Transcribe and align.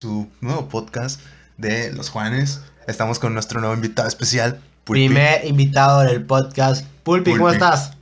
su 0.00 0.28
nuevo 0.40 0.68
podcast 0.68 1.20
de 1.56 1.92
Los 1.92 2.08
Juanes. 2.08 2.60
Estamos 2.86 3.18
con 3.18 3.34
nuestro 3.34 3.58
nuevo 3.58 3.74
invitado 3.74 4.06
especial, 4.06 4.60
Pulpi. 4.84 5.06
Primer 5.06 5.44
invitado 5.44 6.02
del 6.02 6.24
podcast. 6.24 6.86
Pulpi, 7.02 7.32
¿cómo 7.32 7.50
estás? 7.50 7.94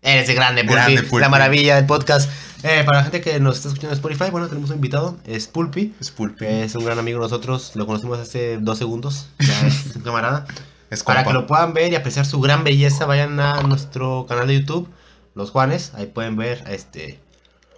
Eres 0.00 0.30
el 0.30 0.34
grande, 0.34 0.62
Pulpi. 0.62 0.74
Grande, 0.74 1.02
Pulpi. 1.02 1.20
La 1.20 1.28
maravilla 1.28 1.76
del 1.76 1.84
podcast. 1.84 2.30
Eh, 2.62 2.84
para 2.86 2.98
la 2.98 3.02
gente 3.02 3.20
que 3.20 3.38
nos 3.38 3.56
está 3.56 3.68
escuchando 3.68 3.92
en 3.92 3.98
Spotify, 3.98 4.30
bueno, 4.30 4.48
tenemos 4.48 4.70
un 4.70 4.76
invitado. 4.76 5.18
Es 5.26 5.46
Pulpi. 5.46 5.94
Es 6.00 6.10
Pulpi. 6.10 6.46
Es 6.46 6.74
un 6.74 6.86
gran 6.86 6.98
amigo 6.98 7.18
de 7.18 7.24
nosotros. 7.24 7.72
Lo 7.74 7.86
conocimos 7.86 8.18
hace 8.18 8.56
dos 8.56 8.78
segundos. 8.78 9.28
Ya 9.40 9.66
es 9.66 9.94
un 9.94 10.00
camarada. 10.00 10.46
Es 10.88 11.04
Para 11.04 11.22
compa. 11.22 11.32
que 11.32 11.42
lo 11.42 11.46
puedan 11.46 11.74
ver 11.74 11.92
y 11.92 11.96
apreciar 11.96 12.24
su 12.24 12.40
gran 12.40 12.64
belleza, 12.64 13.04
vayan 13.04 13.38
a 13.40 13.60
nuestro 13.60 14.24
canal 14.26 14.46
de 14.46 14.60
YouTube, 14.60 14.88
Los 15.34 15.50
Juanes. 15.50 15.92
Ahí 15.96 16.06
pueden 16.06 16.36
ver 16.36 16.64
este. 16.70 17.20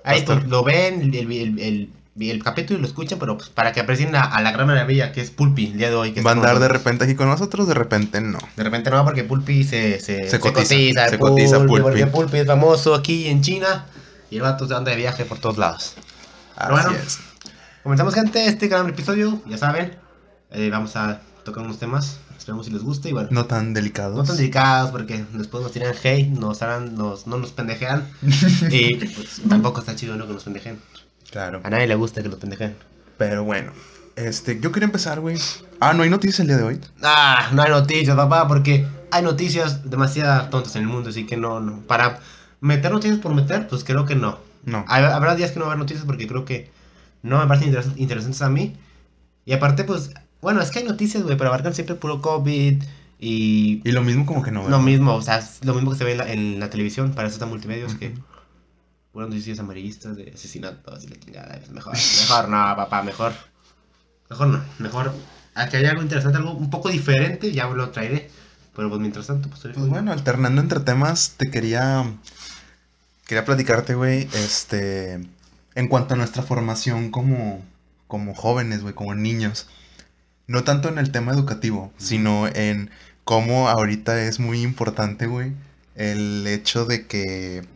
Ahí 0.04 0.20
Pastor. 0.22 0.46
lo 0.46 0.62
ven, 0.62 1.02
el, 1.02 1.32
el, 1.32 1.58
el, 1.58 1.90
el- 2.20 2.42
capítulo 2.42 2.78
y 2.78 2.82
lo 2.82 2.88
escuchan, 2.88 3.18
pero 3.18 3.36
pues, 3.36 3.48
para 3.50 3.72
que 3.72 3.80
aprecien 3.80 4.14
a, 4.16 4.22
a 4.22 4.40
la 4.42 4.52
gran 4.52 4.66
maravilla 4.66 5.12
que 5.12 5.20
es 5.20 5.30
Pulpi 5.30 5.66
el 5.66 5.78
día 5.78 5.90
de 5.90 5.96
hoy. 5.96 6.12
Que 6.12 6.22
Va 6.22 6.30
a 6.30 6.34
andar 6.34 6.58
de 6.58 6.68
repente 6.68 7.04
aquí 7.04 7.14
con 7.14 7.28
nosotros, 7.28 7.68
de 7.68 7.74
repente 7.74 8.20
no. 8.20 8.38
De 8.56 8.64
repente 8.64 8.90
no, 8.90 9.04
porque 9.04 9.24
Pulpi 9.24 9.64
se, 9.64 10.00
se, 10.00 10.28
Se 10.28 10.40
cotiza, 10.40 11.08
se 11.08 11.18
Pulpi, 11.18 11.42
cotiza 11.44 11.58
Pulpi. 11.66 11.82
Porque 11.82 12.06
Pulpi 12.06 12.36
es 12.38 12.46
famoso 12.46 12.94
aquí 12.94 13.28
en 13.28 13.42
China 13.42 13.86
y 14.30 14.36
el 14.36 14.42
vato 14.42 14.66
se 14.66 14.74
anda 14.74 14.90
de 14.90 14.96
viaje 14.96 15.24
por 15.24 15.38
todos 15.38 15.58
lados. 15.58 15.94
Así 16.56 16.72
bueno. 16.72 16.90
es. 16.92 17.18
Comenzamos, 17.82 18.14
gente, 18.14 18.44
este 18.46 18.68
gran 18.68 18.88
episodio, 18.88 19.40
ya 19.46 19.56
saben. 19.56 19.96
eh, 20.50 20.68
vamos 20.70 20.96
a 20.96 21.20
tocar 21.44 21.62
unos 21.64 21.78
temas, 21.78 22.18
esperemos 22.36 22.66
si 22.66 22.72
les 22.72 22.82
guste 22.82 23.08
y 23.08 23.12
bueno. 23.12 23.28
No 23.30 23.46
tan 23.46 23.72
delicados. 23.72 24.16
No 24.16 24.24
tan 24.24 24.36
delicados 24.36 24.90
porque 24.90 25.24
después 25.32 25.62
nos 25.62 25.72
tiran 25.72 25.94
hate, 26.02 26.26
nos 26.28 26.60
harán, 26.60 26.94
nos, 26.96 27.26
no 27.26 27.38
nos 27.38 27.52
pendejean. 27.52 28.06
y 28.70 28.96
pues 28.96 29.40
tampoco 29.48 29.80
está 29.80 29.94
chido 29.96 30.16
¿no? 30.16 30.26
que 30.26 30.32
nos 30.34 30.44
pendejen. 30.44 30.78
Claro. 31.30 31.60
A 31.64 31.70
nadie 31.70 31.86
le 31.86 31.94
gusta 31.94 32.22
que 32.22 32.28
nos 32.28 32.38
pendejen. 32.38 32.74
Pero 33.16 33.44
bueno. 33.44 33.72
Este, 34.16 34.58
yo 34.60 34.72
quería 34.72 34.86
empezar, 34.86 35.20
güey. 35.20 35.36
Ah, 35.80 35.92
no 35.92 36.02
hay 36.02 36.10
noticias 36.10 36.40
el 36.40 36.48
día 36.48 36.56
de 36.56 36.64
hoy. 36.64 36.80
Ah, 37.02 37.50
no 37.52 37.62
hay 37.62 37.70
noticias, 37.70 38.16
papá, 38.16 38.48
porque 38.48 38.86
hay 39.10 39.22
noticias 39.22 39.88
demasiado 39.88 40.48
tontas 40.48 40.74
en 40.76 40.82
el 40.82 40.88
mundo, 40.88 41.10
así 41.10 41.24
que 41.24 41.36
no, 41.36 41.60
no. 41.60 41.80
Para 41.86 42.18
meter 42.60 42.90
noticias 42.90 43.20
por 43.20 43.34
meter, 43.34 43.68
pues 43.68 43.84
creo 43.84 44.04
que 44.06 44.16
no. 44.16 44.38
No. 44.64 44.84
Habrá 44.88 45.34
días 45.36 45.52
que 45.52 45.58
no 45.60 45.66
va 45.66 45.70
a 45.70 45.74
haber 45.74 45.78
noticias 45.84 46.04
porque 46.04 46.26
creo 46.26 46.44
que 46.44 46.70
no 47.22 47.38
me 47.38 47.46
parecen 47.46 47.72
interes- 47.72 47.96
interesantes 47.96 48.42
a 48.42 48.48
mí. 48.50 48.74
Y 49.44 49.52
aparte, 49.52 49.84
pues, 49.84 50.10
bueno, 50.42 50.60
es 50.60 50.70
que 50.70 50.80
hay 50.80 50.84
noticias, 50.84 51.22
güey, 51.22 51.36
pero 51.36 51.48
abarcan 51.50 51.74
siempre 51.74 51.94
puro 51.94 52.20
COVID 52.20 52.82
y 53.20 53.80
Y 53.84 53.92
lo 53.92 54.02
mismo 54.02 54.26
como 54.26 54.42
que 54.42 54.50
no. 54.50 54.60
lo 54.62 54.66
¿verdad? 54.66 54.80
mismo, 54.80 55.14
o 55.14 55.22
sea, 55.22 55.38
es 55.38 55.64
lo 55.64 55.74
mismo 55.74 55.92
que 55.92 55.98
se 55.98 56.04
ve 56.04 56.12
en 56.12 56.18
la, 56.18 56.32
en 56.32 56.60
la 56.60 56.70
televisión, 56.70 57.12
para 57.12 57.28
eso 57.28 57.34
está 57.34 57.46
multimedios, 57.46 57.94
que 57.94 58.14
Ujú. 59.18 59.24
puras 59.24 59.30
noticias 59.30 59.58
amarillistas 59.58 60.16
de 60.16 60.30
asesinatos 60.32 61.04
y 61.04 61.08
la 61.08 61.18
chingada. 61.18 61.60
Mejor, 61.72 61.94
mejor 61.94 62.48
no, 62.48 62.76
papá, 62.76 63.02
mejor. 63.02 63.32
Mejor 64.30 64.48
no, 64.48 64.64
mejor. 64.78 65.12
A 65.54 65.68
que 65.68 65.78
haya 65.78 65.90
algo 65.90 66.02
interesante, 66.02 66.38
algo 66.38 66.52
un 66.52 66.70
poco 66.70 66.88
diferente, 66.88 67.50
ya 67.52 67.66
lo 67.66 67.90
traeré. 67.90 68.30
Pero 68.76 68.88
pues 68.88 69.00
mientras 69.00 69.26
tanto, 69.26 69.48
pues, 69.48 69.60
Pues 69.74 69.88
bueno, 69.88 70.12
alternando 70.12 70.60
entre 70.60 70.78
temas, 70.80 71.34
te 71.36 71.50
quería. 71.50 72.04
Quería 73.26 73.44
platicarte, 73.44 73.94
güey. 73.94 74.28
Este. 74.34 75.18
En 75.74 75.88
cuanto 75.88 76.14
a 76.14 76.16
nuestra 76.16 76.42
formación 76.42 77.10
como. 77.10 77.64
Como 78.06 78.34
jóvenes, 78.34 78.82
güey, 78.82 78.94
como 78.94 79.14
niños. 79.14 79.66
No 80.46 80.62
tanto 80.62 80.88
en 80.88 80.98
el 80.98 81.10
tema 81.10 81.32
educativo, 81.32 81.92
sino 81.98 82.46
en 82.46 82.90
cómo 83.24 83.68
ahorita 83.68 84.22
es 84.22 84.38
muy 84.38 84.62
importante, 84.62 85.26
güey. 85.26 85.52
El 85.96 86.46
hecho 86.46 86.86
de 86.86 87.06
que 87.06 87.66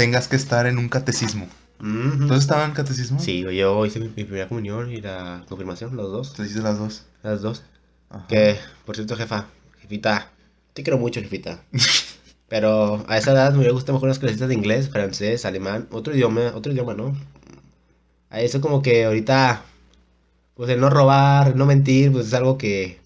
tengas 0.00 0.28
que 0.28 0.36
estar 0.36 0.66
en 0.66 0.78
un 0.78 0.88
catecismo. 0.88 1.46
¿Tú 1.78 2.32
estabas 2.32 2.66
en 2.66 2.74
catecismo? 2.74 3.20
Sí, 3.20 3.42
yo 3.42 3.84
hice 3.84 4.00
mi, 4.00 4.06
mi 4.06 4.24
primera 4.24 4.48
comunión 4.48 4.90
y 4.90 5.02
la 5.02 5.44
confirmación, 5.46 5.94
los 5.94 6.10
dos. 6.10 6.32
Te 6.32 6.42
dices 6.42 6.62
las 6.62 6.78
dos. 6.78 7.04
Las 7.22 7.42
dos. 7.42 7.64
Ajá. 8.08 8.26
Que, 8.26 8.56
por 8.86 8.96
cierto, 8.96 9.14
jefa, 9.14 9.48
jefita, 9.78 10.30
te 10.72 10.82
quiero 10.82 10.96
mucho, 10.96 11.20
jefita. 11.20 11.62
Pero 12.48 13.04
a 13.08 13.18
esa 13.18 13.32
edad 13.32 13.52
me 13.52 13.58
hubiera 13.58 13.74
gustado 13.74 13.92
mejor 13.92 14.08
unas 14.08 14.18
clases 14.18 14.40
de 14.40 14.54
inglés, 14.54 14.88
francés, 14.88 15.44
alemán, 15.44 15.86
otro 15.90 16.14
idioma, 16.14 16.52
otro 16.54 16.72
idioma, 16.72 16.94
¿no? 16.94 17.14
A 18.30 18.40
eso 18.40 18.62
como 18.62 18.80
que 18.80 19.04
ahorita, 19.04 19.62
pues 20.54 20.70
el 20.70 20.80
no 20.80 20.88
robar, 20.88 21.48
el 21.48 21.58
no 21.58 21.66
mentir, 21.66 22.10
pues 22.10 22.28
es 22.28 22.32
algo 22.32 22.56
que, 22.56 23.00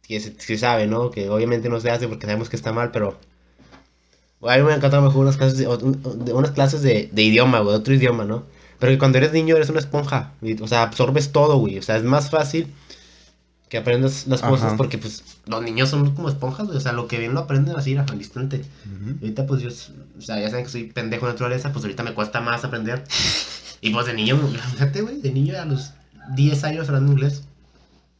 que 0.00 0.18
se, 0.18 0.34
se 0.40 0.56
sabe, 0.56 0.86
¿no? 0.86 1.10
Que 1.10 1.28
obviamente 1.28 1.68
no 1.68 1.78
se 1.78 1.90
hace 1.90 2.08
porque 2.08 2.24
sabemos 2.24 2.48
que 2.48 2.56
está 2.56 2.72
mal, 2.72 2.90
pero... 2.90 3.18
A 4.42 4.56
mí 4.56 4.62
me 4.62 4.72
encantado 4.74 5.02
mejor 5.02 5.22
unas 5.22 5.36
clases 5.36 5.58
de, 5.58 5.64
de- 5.66 6.32
unas 6.32 6.52
clases 6.52 6.82
de, 6.82 7.10
de 7.12 7.22
idioma, 7.22 7.60
güey, 7.60 7.74
otro 7.74 7.92
idioma, 7.94 8.24
¿no? 8.24 8.44
Pero 8.78 8.92
que 8.92 8.98
cuando 8.98 9.18
eres 9.18 9.32
niño 9.32 9.56
eres 9.56 9.68
una 9.70 9.80
esponja, 9.80 10.32
y- 10.42 10.60
o 10.62 10.68
sea, 10.68 10.82
absorbes 10.82 11.32
todo, 11.32 11.56
güey, 11.58 11.78
o 11.78 11.82
sea, 11.82 11.96
es 11.96 12.04
más 12.04 12.30
fácil 12.30 12.72
que 13.68 13.76
aprendas 13.76 14.26
las 14.28 14.40
cosas 14.40 14.68
Ajá. 14.68 14.76
porque 14.78 14.96
pues 14.96 15.22
los 15.46 15.62
niños 15.62 15.90
son 15.90 16.14
como 16.14 16.28
esponjas, 16.30 16.66
güey, 16.66 16.78
o 16.78 16.80
sea, 16.80 16.92
lo 16.92 17.06
que 17.08 17.18
ven 17.18 17.34
lo 17.34 17.40
aprenden 17.40 17.76
así 17.76 17.96
al 17.96 18.06
instante. 18.14 18.58
Ujú. 18.86 19.10
Y 19.20 19.24
ahorita 19.24 19.46
pues 19.46 19.60
yo, 19.60 19.68
o 19.68 20.20
sea, 20.22 20.40
ya 20.40 20.48
saben 20.48 20.64
que 20.64 20.70
soy 20.70 20.84
pendejo 20.84 21.26
de 21.26 21.32
naturaleza, 21.32 21.70
pues 21.72 21.84
ahorita 21.84 22.02
me 22.02 22.14
cuesta 22.14 22.40
más 22.40 22.64
aprender. 22.64 23.04
Y 23.80 23.90
pues 23.90 24.06
de 24.06 24.14
niño, 24.14 24.36
fíjate, 24.72 25.02
güey, 25.02 25.20
de 25.20 25.30
niño 25.30 25.54
a 25.60 25.64
los 25.64 25.92
10 26.34 26.64
años 26.64 26.88
hablando 26.88 27.12
inglés 27.12 27.44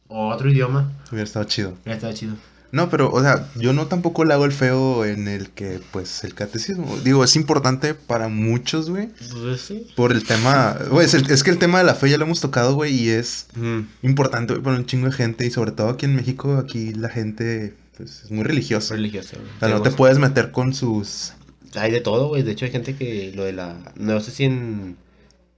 o 0.07 0.29
otro 0.29 0.49
idioma, 0.49 0.89
Hubiera 1.11 1.25
estado 1.25 1.43
chido. 1.45 1.73
ya 1.85 1.93
estaba 1.95 2.13
chido. 2.13 2.35
No, 2.71 2.89
pero, 2.89 3.11
o 3.11 3.21
sea, 3.21 3.49
yo 3.55 3.73
no 3.73 3.87
tampoco 3.87 4.25
le 4.25 4.33
hago 4.33 4.45
el 4.45 4.51
feo 4.51 5.03
en 5.05 5.27
el 5.27 5.49
que, 5.49 5.79
pues, 5.91 6.23
el 6.23 6.35
catecismo. 6.35 6.97
Digo, 7.03 7.23
es 7.23 7.35
importante 7.35 7.93
para 7.95 8.27
muchos, 8.27 8.89
güey. 8.89 9.09
Pues 9.41 9.61
sí. 9.61 9.87
Por 9.95 10.11
el 10.11 10.23
tema, 10.25 10.77
güey, 10.91 11.05
es, 11.07 11.13
el- 11.15 11.29
es 11.31 11.43
que 11.43 11.49
el 11.49 11.57
tema 11.57 11.79
de 11.79 11.83
la 11.85 11.95
fe 11.95 12.09
ya 12.09 12.17
lo 12.17 12.25
hemos 12.25 12.41
tocado, 12.41 12.75
güey, 12.75 12.93
y 12.93 13.09
es 13.09 13.47
Mm. 13.55 13.79
importante, 14.03 14.53
güey, 14.53 14.63
para 14.63 14.77
un 14.77 14.85
chingo 14.85 15.07
de 15.07 15.13
gente, 15.13 15.45
y 15.45 15.51
sobre 15.51 15.71
todo 15.71 15.89
aquí 15.89 16.05
en 16.05 16.15
México, 16.15 16.57
aquí 16.57 16.93
la 16.93 17.09
gente, 17.09 17.73
pues, 17.97 18.23
es 18.25 18.31
muy 18.31 18.43
religiosa. 18.43 18.93
Religioso. 18.95 19.37
güey. 19.39 19.49
O 19.55 19.59
sea, 19.59 19.69
no 19.69 19.81
te 19.81 19.91
puedes 19.91 20.19
meter 20.19 20.51
con 20.51 20.73
sus... 20.73 21.33
Hay 21.75 21.91
de 21.91 22.01
todo, 22.01 22.27
güey. 22.29 22.43
De 22.43 22.51
hecho, 22.51 22.65
hay 22.65 22.71
gente 22.71 22.95
que 22.95 23.31
lo 23.35 23.43
de 23.43 23.53
la. 23.53 23.75
No 23.95 24.19
sé 24.21 24.31
si 24.31 24.43
en. 24.45 24.97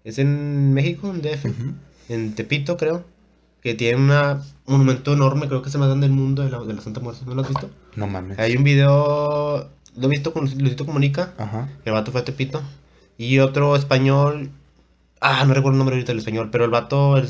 Es 0.04 0.18
en 0.20 0.74
México, 0.74 1.10
en 1.10 1.22
DF. 1.22 1.46
En 2.10 2.34
Tepito, 2.36 2.76
creo. 2.76 3.06
Que 3.62 3.76
tiene 3.76 3.98
un 3.98 4.42
monumento 4.66 5.14
enorme, 5.14 5.48
creo 5.48 5.62
que 5.62 5.70
es 5.70 5.76
el 5.76 5.80
más 5.82 5.90
grande 5.90 6.08
del 6.08 6.16
mundo 6.16 6.44
de 6.44 6.50
la, 6.50 6.60
de 6.60 6.74
la 6.74 6.82
Santa 6.82 7.00
Muerte. 7.00 7.24
¿No 7.28 7.36
lo 7.36 7.42
has 7.42 7.48
visto? 7.50 7.70
No 7.96 8.08
mames. 8.08 8.40
Hay 8.40 8.56
un 8.58 8.64
video. 8.64 9.70
Lo 9.98 10.08
he 10.08 10.10
visto 10.10 10.34
con 10.34 10.46
Luisito 10.58 10.86
Comunica. 10.86 11.34
Ajá. 11.38 11.70
El 11.86 11.94
vato 11.94 12.12
fue 12.12 12.22
a 12.22 12.26
Tepito. 12.26 12.62
Y 13.18 13.38
otro 13.40 13.76
español. 13.76 14.50
Ah, 15.20 15.46
no 15.46 15.54
recuerdo 15.54 15.74
el 15.76 15.78
nombre 15.78 15.96
ahorita 15.96 16.12
del 16.12 16.20
español. 16.20 16.50
Pero 16.52 16.66
el 16.66 16.72
vato. 16.72 17.18
El, 17.18 17.30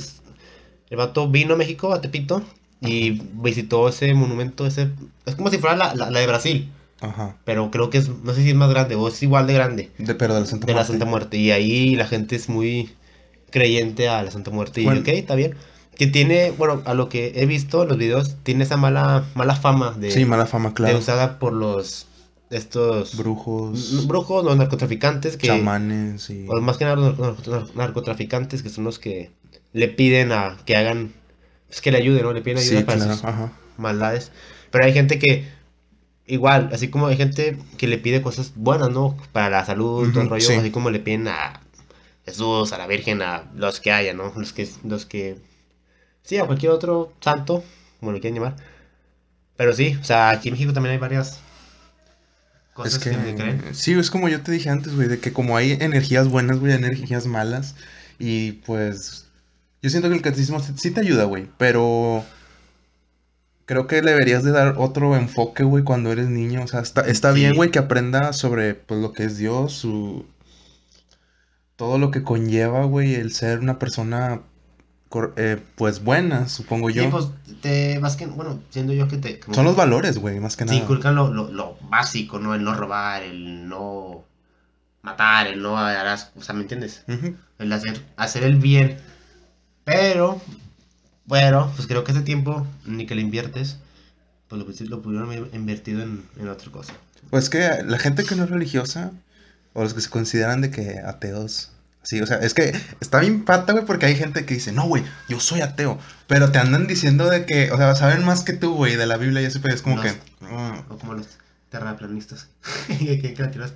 el 0.89 0.97
vato 0.97 1.27
vino 1.29 1.55
a 1.55 1.57
México, 1.57 1.91
a 1.93 1.99
Tepito. 1.99 2.43
Y 2.79 3.21
visitó 3.33 3.89
ese 3.89 4.13
monumento. 4.13 4.65
ese 4.65 4.89
Es 5.25 5.35
como 5.35 5.49
si 5.49 5.57
fuera 5.57 5.75
la, 5.75 5.93
la, 5.95 6.09
la 6.11 6.19
de 6.19 6.27
Brasil. 6.27 6.71
Ajá. 7.01 7.35
Pero 7.43 7.71
creo 7.71 7.89
que 7.89 7.97
es. 7.97 8.07
No 8.23 8.33
sé 8.33 8.43
si 8.43 8.49
es 8.51 8.55
más 8.55 8.69
grande 8.69 8.95
o 8.95 9.07
es 9.09 9.21
igual 9.21 9.47
de 9.47 9.53
grande 9.53 9.91
De, 9.97 10.15
pero 10.15 10.33
de 10.33 10.39
la 10.41 10.45
Santa 10.45 10.67
de 10.67 10.73
la 10.73 10.77
Muerte. 10.77 10.93
Santa 10.93 11.05
Muerte. 11.05 11.37
Y 11.37 11.51
ahí 11.51 11.95
la 11.95 12.05
gente 12.07 12.35
es 12.37 12.47
muy 12.47 12.89
creyente 13.49 14.07
a 14.07 14.23
la 14.23 14.31
Santa 14.31 14.49
Muerte. 14.51 14.81
Y 14.81 14.85
Bueno. 14.85 15.01
ok, 15.01 15.07
está 15.09 15.35
bien. 15.35 15.55
Que 15.97 16.07
tiene, 16.07 16.51
bueno, 16.51 16.81
a 16.85 16.93
lo 16.93 17.09
que 17.09 17.33
he 17.35 17.45
visto 17.45 17.83
en 17.83 17.89
los 17.89 17.97
videos, 17.97 18.35
tiene 18.43 18.63
esa 18.63 18.77
mala, 18.77 19.25
mala 19.35 19.55
fama 19.55 19.91
de, 19.91 20.09
Sí, 20.11 20.25
mala 20.25 20.45
fama, 20.45 20.69
de 20.69 20.75
claro. 20.75 20.97
usada 20.97 21.37
por 21.37 21.53
los 21.53 22.07
estos 22.49 23.15
Brujos, 23.17 24.07
brujos, 24.07 24.43
los 24.43 24.57
narcotraficantes 24.57 25.37
que 25.37 25.47
chamanes 25.47 26.29
y... 26.29 26.45
o 26.49 26.59
más 26.59 26.77
que 26.77 26.83
nada 26.83 26.97
los 26.97 27.17
nar- 27.17 27.35
nar- 27.47 27.75
narcotraficantes 27.75 28.61
que 28.61 28.69
son 28.69 28.83
los 28.83 28.99
que 28.99 29.31
le 29.71 29.87
piden 29.87 30.33
a 30.33 30.57
que 30.65 30.75
hagan 30.75 31.13
pues 31.67 31.79
que 31.79 31.91
le 31.91 31.99
ayuden, 31.99 32.23
¿no? 32.23 32.33
Le 32.33 32.41
piden 32.41 32.57
ayuda 32.57 32.79
Sí, 32.79 32.83
para 32.83 32.97
claro, 32.97 33.13
sus 33.13 33.23
ajá. 33.23 33.51
maldades. 33.77 34.31
Pero 34.69 34.85
hay 34.85 34.91
gente 34.93 35.17
que 35.19 35.45
igual, 36.27 36.69
así 36.73 36.89
como 36.89 37.07
hay 37.07 37.17
gente 37.17 37.57
que 37.77 37.87
le 37.87 37.97
pide 37.97 38.21
cosas 38.21 38.53
buenas, 38.55 38.89
¿no? 38.89 39.15
Para 39.31 39.49
la 39.49 39.65
salud, 39.65 40.11
todo 40.11 40.23
el 40.23 40.29
rollo, 40.29 40.45
sí. 40.47 40.53
así 40.53 40.71
como 40.71 40.89
le 40.89 40.99
piden 40.99 41.27
a 41.29 41.61
Jesús, 42.25 42.73
a 42.73 42.77
la 42.77 42.87
Virgen, 42.87 43.21
a 43.21 43.49
los 43.55 43.79
que 43.79 43.91
haya, 43.91 44.13
¿no? 44.13 44.33
Los 44.35 44.51
que, 44.53 44.67
los 44.83 45.05
que, 45.05 45.37
sí, 46.23 46.37
a 46.37 46.45
cualquier 46.45 46.71
otro 46.71 47.13
santo, 47.21 47.63
como 47.99 48.11
lo 48.11 48.19
quieran 48.19 48.35
llamar. 48.41 48.55
Pero 49.57 49.73
sí, 49.73 49.97
o 49.99 50.03
sea, 50.03 50.29
aquí 50.31 50.49
en 50.49 50.53
México 50.55 50.73
también 50.73 50.93
hay 50.93 50.99
varias 50.99 51.39
cosas 52.73 52.93
Es 52.93 52.99
que, 52.99 53.11
le 53.17 53.35
creen. 53.35 53.59
que, 53.59 53.73
sí, 53.73 53.93
es 53.93 54.09
como 54.11 54.29
yo 54.29 54.41
te 54.41 54.51
dije 54.51 54.69
antes, 54.69 54.95
güey, 54.95 55.07
de 55.07 55.19
que 55.19 55.33
como 55.33 55.57
hay 55.57 55.73
energías 55.73 56.27
buenas, 56.27 56.59
güey, 56.59 56.71
hay 56.73 56.77
energías 56.79 57.27
malas, 57.27 57.75
y 58.19 58.53
pues 58.53 59.27
yo 59.81 59.89
siento 59.89 60.09
que 60.09 60.15
el 60.15 60.21
catecismo 60.21 60.59
sí- 60.59 60.91
te 60.91 61.01
ayuda, 61.01 61.25
güey, 61.25 61.49
pero 61.57 62.23
creo 63.65 63.87
que 63.87 64.01
le 64.01 64.11
deberías 64.11 64.43
de 64.43 64.51
dar 64.51 64.75
otro 64.77 65.15
enfoque, 65.15 65.63
güey, 65.63 65.83
cuando 65.83 66.11
eres 66.11 66.27
niño, 66.29 66.63
o 66.63 66.67
sea, 66.67 66.81
está, 66.81 67.01
está 67.01 67.31
bien, 67.31 67.55
güey, 67.55 67.71
que 67.71 67.79
aprenda 67.79 68.33
sobre, 68.33 68.75
pues, 68.75 68.99
lo 69.01 69.13
que 69.13 69.23
es 69.25 69.37
Dios, 69.37 69.73
su... 69.73 70.25
todo 71.75 71.97
lo 71.97 72.11
que 72.11 72.23
conlleva, 72.23 72.85
güey, 72.85 73.15
el 73.15 73.33
ser 73.33 73.59
una 73.59 73.79
persona, 73.79 74.41
eh, 75.35 75.61
pues, 75.75 76.03
buena, 76.03 76.47
supongo 76.47 76.89
yo. 76.89 77.03
Sí, 77.03 77.09
pues 77.09 77.27
te 77.61 77.99
vas 77.99 78.15
que, 78.15 78.25
bueno, 78.25 78.59
siendo 78.69 78.93
yo 78.93 79.07
que 79.07 79.17
te... 79.17 79.39
como 79.39 79.55
Son 79.55 79.65
los 79.65 79.75
valores, 79.75 80.17
güey, 80.17 80.39
más 80.39 80.55
que 80.57 80.65
nada. 80.65 80.77
inculcan 80.77 81.15
lo, 81.15 81.33
lo, 81.33 81.51
lo 81.51 81.77
básico, 81.89 82.39
¿no? 82.39 82.55
El 82.55 82.63
no 82.63 82.73
robar, 82.75 83.23
el 83.23 83.67
no 83.67 84.23
matar, 85.01 85.47
el 85.47 85.61
no 85.61 85.77
harás, 85.77 86.31
o 86.35 86.41
sea, 86.43 86.55
¿me 86.55 86.61
entiendes? 86.61 87.03
El 87.59 87.71
hacer, 87.73 88.05
hacer 88.17 88.43
el 88.43 88.55
bien 88.57 88.97
Pero, 89.83 90.41
bueno, 91.25 91.71
pues 91.75 91.87
creo 91.87 92.03
que 92.03 92.11
ese 92.11 92.21
tiempo, 92.21 92.65
ni 92.85 93.05
que 93.05 93.15
le 93.15 93.21
inviertes, 93.21 93.77
pues 94.47 94.61
lo, 94.81 94.87
lo 94.89 95.01
pudieron 95.01 95.27
haber 95.27 95.49
invertido 95.53 96.01
en, 96.03 96.23
en 96.37 96.47
otra 96.49 96.71
cosa. 96.71 96.93
Pues 97.29 97.49
que 97.49 97.83
la 97.85 97.97
gente 97.99 98.23
que 98.25 98.35
no 98.35 98.43
es 98.43 98.49
religiosa, 98.49 99.11
o 99.73 99.83
los 99.83 99.93
que 99.93 100.01
se 100.01 100.09
consideran 100.09 100.61
de 100.61 100.71
que 100.71 100.99
ateos, 100.99 101.71
sí, 102.03 102.21
o 102.21 102.25
sea, 102.25 102.37
es 102.37 102.53
que 102.53 102.73
está 102.99 103.19
bien 103.19 103.43
pata, 103.45 103.73
güey, 103.73 103.85
porque 103.85 104.05
hay 104.07 104.15
gente 104.15 104.45
que 104.45 104.53
dice, 104.55 104.71
no, 104.71 104.85
güey, 104.87 105.03
yo 105.29 105.39
soy 105.39 105.61
ateo, 105.61 105.97
pero 106.27 106.51
te 106.51 106.57
andan 106.59 106.87
diciendo 106.87 107.29
de 107.29 107.45
que, 107.45 107.71
o 107.71 107.77
sea, 107.77 107.95
saben 107.95 108.23
más 108.25 108.43
que 108.43 108.53
tú, 108.53 108.73
güey, 108.75 108.95
de 108.95 109.05
la 109.05 109.17
Biblia 109.17 109.41
y 109.41 109.45
eso, 109.45 109.59
pero 109.61 109.75
es 109.75 109.81
como 109.81 109.97
No. 109.97 110.01
que, 110.01 110.11
mm, 110.41 110.91
O 110.91 110.97
como 110.97 111.13
los 111.13 111.27
terraplanistas. 111.69 112.47
que 112.87 113.35
la 113.37 113.51
tierra. 113.51 113.67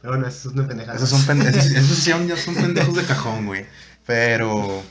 Pero 0.00 0.14
bueno, 0.14 0.26
eso 0.26 0.48
es 0.48 0.54
una 0.54 0.66
pendejada. 0.66 0.96
esos 0.96 1.10
son, 1.10 1.24
pen- 1.26 1.42
esos, 1.46 1.66
esos 1.66 1.98
son- 1.98 2.26
ya 2.28 2.36
son 2.36 2.54
pendejos 2.54 2.94
de 2.96 3.04
cajón, 3.04 3.46
güey, 3.46 3.66
pero, 4.06 4.82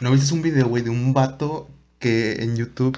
¿no 0.00 0.10
viste 0.10 0.32
un 0.34 0.42
video, 0.42 0.66
güey, 0.68 0.82
de 0.82 0.90
un 0.90 1.12
vato 1.12 1.68
que 1.98 2.42
en 2.42 2.56
YouTube 2.56 2.96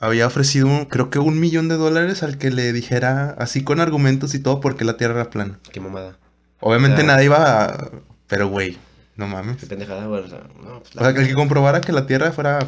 había 0.00 0.26
ofrecido, 0.26 0.88
creo 0.88 1.10
que 1.10 1.18
un 1.18 1.40
millón 1.40 1.68
de 1.68 1.74
dólares 1.76 2.22
al 2.22 2.38
que 2.38 2.50
le 2.50 2.72
dijera, 2.72 3.34
así 3.38 3.64
con 3.64 3.80
argumentos 3.80 4.34
y 4.34 4.38
todo, 4.38 4.60
porque 4.60 4.84
la 4.84 4.96
tierra 4.96 5.14
era 5.20 5.30
plana? 5.30 5.58
Qué 5.72 5.80
mamada. 5.80 6.16
Obviamente 6.60 7.02
Ah. 7.02 7.04
nadie 7.04 7.24
iba 7.26 7.64
a... 7.64 7.90
Pero, 8.26 8.48
güey, 8.48 8.76
no 9.16 9.26
mames. 9.26 9.56
Qué 9.56 9.66
pendejada, 9.66 10.06
bueno, 10.06 10.26
o 10.26 10.28
sea, 10.30 10.40
no, 10.62 10.80
pues 10.80 10.96
O 10.96 11.00
sea, 11.00 11.14
que 11.14 11.20
el 11.20 11.28
que 11.28 11.34
comprobara 11.34 11.80
que 11.80 11.92
la 11.92 12.06
Tierra 12.06 12.30
fuera 12.32 12.58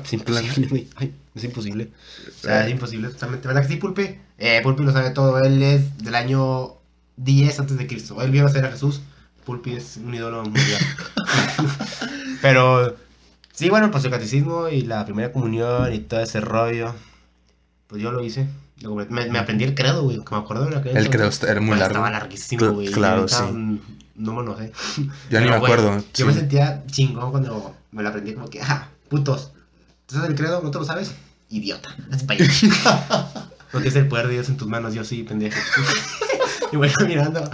güey. 0.68 0.88
Ay, 0.96 1.14
es 1.34 1.44
imposible. 1.44 1.90
O 2.28 2.42
sea, 2.42 2.64
es 2.66 2.72
imposible 2.72 3.08
totalmente. 3.08 3.46
¿Verdad 3.46 3.62
que 3.62 3.68
sí, 3.68 3.76
Pulpe? 3.76 4.20
Eh, 4.38 4.60
Pulpi 4.62 4.82
lo 4.82 4.92
sabe 4.92 5.10
todo. 5.10 5.38
Él 5.40 5.62
es 5.62 5.98
del 5.98 6.14
año 6.14 6.76
10 7.16 7.60
antes 7.60 7.76
de 7.78 7.86
Cristo. 7.86 8.20
Él 8.22 8.30
vio 8.30 8.42
nacer 8.42 8.64
a 8.64 8.70
Jesús. 8.70 9.00
Pulpi 9.44 9.74
es 9.74 9.96
un 9.98 10.14
ídolo 10.14 10.42
mundial. 10.42 10.80
Pero, 12.42 12.96
sí, 13.52 13.68
bueno, 13.68 13.90
pues 13.90 14.04
el 14.04 14.10
catecismo 14.10 14.68
y 14.68 14.82
la 14.82 15.04
primera 15.04 15.32
comunión 15.32 15.92
y 15.92 15.98
todo 16.00 16.20
ese 16.20 16.40
rollo. 16.40 16.94
Pues 17.86 18.02
yo 18.02 18.12
lo 18.12 18.22
hice. 18.24 18.46
Lo. 18.80 18.94
Me, 18.94 19.06
me 19.06 19.38
aprendí 19.38 19.64
el 19.64 19.74
credo, 19.74 20.02
güey. 20.02 20.18
Que 20.18 20.34
me 20.34 20.40
acuerdo 20.40 20.64
de 20.64 20.70
la 20.72 20.82
que 20.82 20.90
El 20.90 21.10
credo 21.10 21.30
era 21.48 21.60
muy 21.60 21.76
largo. 21.76 21.86
Estaba 21.86 22.10
larguísimo, 22.10 22.70
güey. 22.72 22.90
claro, 22.90 23.28
sí. 23.28 23.44
No 24.14 24.34
me 24.34 24.42
enojé. 24.42 24.72
Yo 25.30 25.40
ni 25.40 25.46
me 25.46 25.58
güey, 25.58 25.72
acuerdo. 25.72 25.98
Yo 25.98 26.04
sí. 26.12 26.24
me 26.24 26.34
sentía 26.34 26.84
chingón 26.86 27.30
cuando 27.30 27.74
me 27.92 28.02
lo 28.02 28.08
aprendí, 28.10 28.34
como 28.34 28.48
que, 28.48 28.60
ajá, 28.60 28.88
putos. 29.08 29.52
¿Tú 30.06 30.16
sabes 30.16 30.30
el 30.30 30.36
credo? 30.36 30.60
¿No 30.62 30.70
te 30.70 30.78
lo 30.78 30.84
sabes? 30.84 31.14
Idiota. 31.48 31.96
Hazte 32.10 32.26
pa' 32.26 32.34
allá. 32.34 32.46
no 33.72 33.80
tienes 33.80 33.96
el 33.96 34.08
poder 34.08 34.26
de 34.26 34.34
Dios 34.34 34.48
en 34.48 34.56
tus 34.56 34.68
manos, 34.68 34.92
yo 34.94 35.04
sí, 35.04 35.22
pendejo. 35.22 35.58
y 36.72 36.76
voy 36.76 36.90
mirando. 37.06 37.48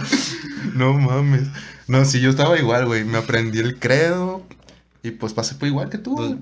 No 0.73 0.93
mames. 0.93 1.47
No, 1.87 2.03
sí, 2.03 2.19
yo 2.19 2.29
estaba 2.29 2.57
igual, 2.57 2.85
güey. 2.85 3.05
Me 3.05 3.17
aprendí 3.17 3.59
el 3.59 3.79
credo. 3.79 4.43
Y 5.03 5.11
pues 5.11 5.33
pasé 5.33 5.55
por 5.55 5.67
igual 5.67 5.89
que 5.89 5.97
tú. 5.97 6.15
Pues, 6.15 6.35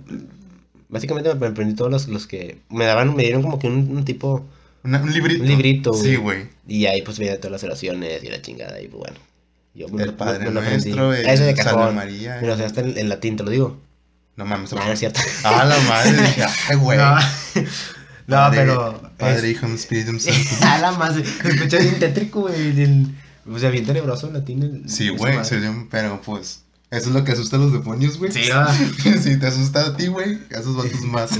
básicamente 0.89 1.33
me 1.35 1.47
aprendí 1.47 1.75
todos 1.75 1.91
los, 1.91 2.07
los 2.07 2.25
que 2.27 2.61
me 2.69 2.85
daban, 2.85 3.15
me 3.15 3.23
dieron 3.23 3.43
como 3.43 3.59
que 3.59 3.67
un, 3.67 3.95
un 3.95 4.05
tipo. 4.05 4.45
Una- 4.85 5.01
un 5.01 5.11
librito. 5.11 5.41
Un 5.43 5.47
librito, 5.49 5.93
Sí, 5.93 6.15
güey. 6.15 6.37
güey. 6.43 6.49
Y 6.67 6.85
ahí 6.85 7.01
pues 7.01 7.19
veía 7.19 7.37
todas 7.37 7.51
las 7.51 7.63
oraciones 7.63 8.23
y 8.23 8.27
la 8.29 8.41
chingada. 8.41 8.79
Y 8.81 8.87
pues 8.87 8.99
bueno. 8.99 9.17
Yo 9.73 9.89
me 9.89 10.03
El 10.03 10.09
lo- 10.11 10.17
Padre 10.17 10.45
me 10.45 10.51
lo. 10.51 10.61
Nuestro, 10.61 11.13
el 11.13 11.25
Ese 11.27 11.43
de 11.43 11.53
cajón. 11.53 11.95
María. 11.95 12.37
Mira, 12.41 12.53
o 12.53 12.57
sea, 12.57 12.65
hasta 12.65 12.79
en, 12.81 12.97
en 12.97 13.09
latín, 13.09 13.35
te 13.35 13.43
lo 13.43 13.49
digo. 13.51 13.77
No 14.37 14.45
mames. 14.45 14.71
No, 14.71 14.85
no 14.85 14.91
es 14.91 14.99
cierto. 14.99 15.19
Ah, 15.43 15.65
la 15.65 15.77
madre. 15.79 16.11
Dije, 16.21 16.45
ay, 16.69 16.75
güey. 16.77 16.97
No, 16.97 17.15
no, 18.27 18.35
Padre- 18.37 18.57
pero. 18.57 19.01
Padre, 19.17 19.49
Hijo, 19.49 19.67
Espíritu 19.67 20.17
Santo. 20.19 20.39
A 20.65 20.77
la 20.79 20.91
más, 20.93 21.15
se 21.15 21.21
escucha 21.21 21.77
bien 21.79 21.99
tétrico, 21.99 22.41
güey. 22.41 23.07
O 23.51 23.59
sea, 23.59 23.69
bien 23.69 23.85
tenebroso 23.85 24.27
en 24.27 24.33
latín. 24.33 24.63
el- 24.63 24.89
Sí, 24.89 25.09
güey. 25.09 25.35
madre. 25.35 25.59
Pero 25.91 26.21
pues. 26.21 26.61
Eso 26.91 27.09
es 27.09 27.15
lo 27.15 27.23
que 27.25 27.31
asusta 27.33 27.57
a 27.57 27.59
los 27.59 27.73
demonios, 27.73 28.17
güey. 28.17 28.31
Sí, 28.31 28.47
va. 28.49 28.73
si 29.21 29.37
te 29.37 29.47
asusta 29.47 29.87
a 29.87 29.97
ti, 29.97 30.07
güey, 30.07 30.37
a 30.55 30.59
esos 30.59 30.75
vatos 30.77 31.01
más. 31.01 31.31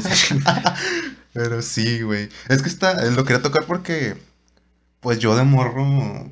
Pero 1.36 1.62
sí, 1.62 2.02
güey. 2.02 2.30
Es 2.48 2.62
que 2.62 2.70
está, 2.70 3.06
eh, 3.06 3.12
lo 3.12 3.26
quería 3.26 3.42
tocar 3.42 3.66
porque, 3.66 4.16
pues 5.02 5.20
yo 5.20 5.36
de 5.36 5.44
morro, 5.44 6.32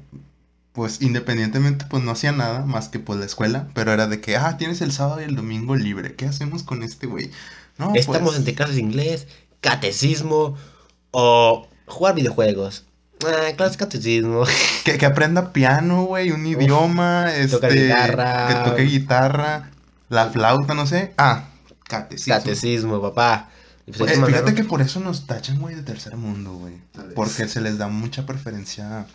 pues 0.72 1.02
independientemente, 1.02 1.86
pues 1.90 2.02
no 2.04 2.12
hacía 2.12 2.32
nada 2.32 2.66
más 2.66 2.88
que 2.88 3.00
pues 3.00 3.20
la 3.20 3.26
escuela, 3.26 3.68
pero 3.74 3.92
era 3.92 4.08
de 4.08 4.22
que, 4.22 4.38
ah, 4.38 4.56
tienes 4.58 4.80
el 4.80 4.94
sábado 4.94 5.20
y 5.20 5.26
el 5.26 5.36
domingo 5.36 5.76
libre, 5.76 6.16
¿qué 6.16 6.26
hacemos 6.26 6.64
con 6.64 6.84
este 6.84 7.06
güey? 7.06 7.32
No, 7.78 7.92
Estamos 7.94 8.30
pues, 8.30 8.38
entre 8.38 8.56
clases 8.56 8.76
de 8.76 8.82
inglés, 8.82 9.28
catecismo 9.60 10.56
o 11.12 11.68
jugar 11.86 12.16
videojuegos. 12.16 12.86
Ah, 13.26 13.52
clases 13.58 13.78
de 13.78 13.84
catecismo. 13.84 14.46
que, 14.86 14.98
que 14.98 15.06
aprenda 15.06 15.52
piano, 15.52 16.06
güey, 16.06 16.32
un 16.32 16.46
idioma, 16.48 17.26
Tocar 17.52 17.72
este, 17.74 17.88
guitarra. 17.88 18.48
que 18.48 18.70
toque 18.70 18.84
guitarra, 18.84 19.70
la 20.08 20.30
flauta, 20.30 20.74
no 20.74 20.88
sé. 20.88 21.14
Ah, 21.18 21.50
catecismo. 21.90 22.36
Catecismo, 22.36 23.02
papá. 23.02 23.50
Pues, 23.86 24.18
fíjate 24.26 24.56
que 24.56 24.64
por 24.64 24.82
eso 24.82 25.00
nos 25.02 25.28
tachan, 25.28 25.60
güey, 25.60 25.76
de 25.76 25.84
tercer 25.84 26.16
mundo, 26.16 26.54
güey. 26.54 26.82
Porque 27.16 27.48
se 27.48 27.60
les 27.62 27.78
da 27.78 27.88
mucha 27.90 28.26
preferencia 28.26 29.06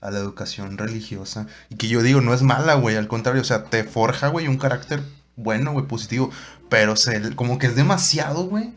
a 0.00 0.10
la 0.10 0.18
educación 0.18 0.78
religiosa. 0.78 1.46
Y 1.68 1.76
que 1.76 1.88
yo 1.88 2.02
digo, 2.02 2.20
no 2.22 2.32
es 2.32 2.42
mala, 2.42 2.74
güey. 2.74 2.96
Al 2.96 3.08
contrario, 3.08 3.42
o 3.42 3.44
sea, 3.44 3.64
te 3.64 3.84
forja, 3.84 4.28
güey, 4.28 4.48
un 4.48 4.56
carácter 4.58 5.02
bueno, 5.36 5.72
güey, 5.72 5.86
positivo. 5.86 6.30
Pero 6.70 6.96
se, 6.96 7.34
como 7.36 7.58
que 7.58 7.66
es 7.66 7.76
demasiado, 7.76 8.44
güey. 8.46 8.72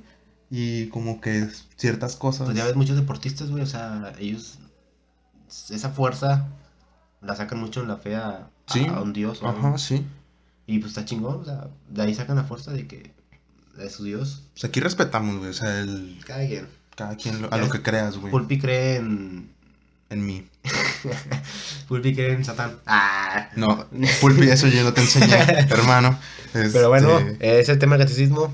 Y 0.51 0.87
como 0.87 1.21
que 1.21 1.47
ciertas 1.77 2.15
cosas. 2.17 2.45
Pues 2.45 2.57
ya 2.57 2.65
ves 2.65 2.75
muchos 2.75 2.95
deportistas, 2.97 3.49
güey. 3.49 3.63
O 3.63 3.67
sea, 3.67 4.11
ellos. 4.19 4.59
Esa 5.69 5.89
fuerza 5.89 6.47
la 7.21 7.35
sacan 7.35 7.59
mucho 7.59 7.81
en 7.81 7.87
la 7.87 7.97
fe 7.97 8.15
a, 8.15 8.29
a- 8.29 8.49
Sí. 8.67 8.85
a 8.87 8.99
un 9.01 9.13
dios. 9.13 9.41
un- 9.41 9.47
Ajá, 9.49 9.77
sí. 9.77 10.05
Y 10.67 10.79
pues 10.79 10.91
está 10.91 11.05
chingón. 11.05 11.41
O 11.41 11.45
sea, 11.45 11.67
de 11.89 12.01
ahí 12.01 12.13
sacan 12.13 12.35
la 12.35 12.43
fuerza 12.43 12.71
de 12.71 12.87
que. 12.87 13.13
De 13.77 13.89
su 13.89 14.03
dios. 14.03 14.43
O 14.55 14.59
sea, 14.59 14.69
aquí 14.69 14.79
respetamos, 14.79 15.37
güey. 15.37 15.49
O 15.49 15.53
sea, 15.53 15.79
el, 15.79 16.19
Cada 16.25 16.45
quien. 16.47 16.67
cada 16.95 17.15
quien 17.15 17.41
lo- 17.41 17.53
a 17.53 17.57
lo 17.57 17.69
que 17.69 17.81
creas, 17.81 18.17
güey. 18.17 18.31
Pulpi 18.31 18.59
cree 18.59 18.97
en. 18.97 19.51
En 20.09 20.25
mí. 20.25 20.47
Pulpi 21.87 22.13
cree 22.15 22.33
en 22.33 22.43
Satán. 22.45 22.79
Ah. 22.85 23.49
No, 23.55 23.85
Pulpi, 24.21 24.49
eso 24.49 24.67
yo 24.67 24.83
no 24.83 24.93
te 24.93 25.01
enseñé, 25.01 25.35
hermano. 25.69 26.17
Pero 26.53 26.89
bueno, 26.89 27.17
Este, 27.19 27.59
es 27.59 27.69
el 27.69 27.79
tema 27.79 27.95
del 27.97 28.05
catecismo. 28.07 28.53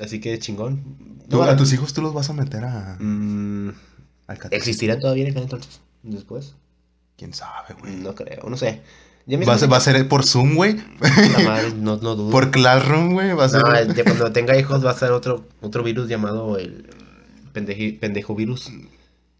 Así 0.00 0.20
que 0.20 0.38
chingón. 0.38 0.82
tú- 1.28 1.36
No, 1.36 1.42
a 1.42 1.56
tus 1.56 1.72
hijos 1.72 1.92
tú 1.92 2.00
los 2.02 2.14
vas 2.14 2.30
a 2.30 2.32
meter 2.32 2.64
a, 2.64 2.96
mm, 2.98 3.68
al 4.26 4.38
catecismo. 4.38 4.56
¿Existirá 4.56 4.98
todavía 4.98 5.24
en 5.24 5.30
aquel 5.30 5.42
entonces? 5.44 5.80
Después. 6.02 6.54
¿Quién 7.16 7.34
sabe, 7.34 7.74
güey? 7.78 7.96
No 7.96 8.14
creo, 8.14 8.48
no 8.48 8.56
sé. 8.56 8.82
Ya 9.26 9.38
me 9.38 9.44
Va 9.46 9.54
a, 9.54 9.58
ser, 9.58 9.70
va 10.02 10.08
por 10.08 10.24
Zoom, 10.24 10.56
güey. 10.56 10.76
No, 11.76 11.96
no 11.96 12.16
dudo. 12.16 12.30
Por 12.30 12.50
Classroom, 12.50 13.12
güey. 13.12 13.32
Va 13.32 13.44
a 13.44 13.48
ser. 13.48 13.62
No, 13.62 14.04
cuando 14.04 14.32
tenga 14.32 14.58
hijos 14.58 14.84
va 14.84 14.90
a 14.90 14.98
ser 14.98 15.12
otro, 15.12 15.44
otro 15.60 15.82
virus 15.82 16.08
llamado 16.08 16.58
el 16.58 16.86
pendeji- 17.54 17.98
pendejo 18.00 18.34
virus. 18.34 18.70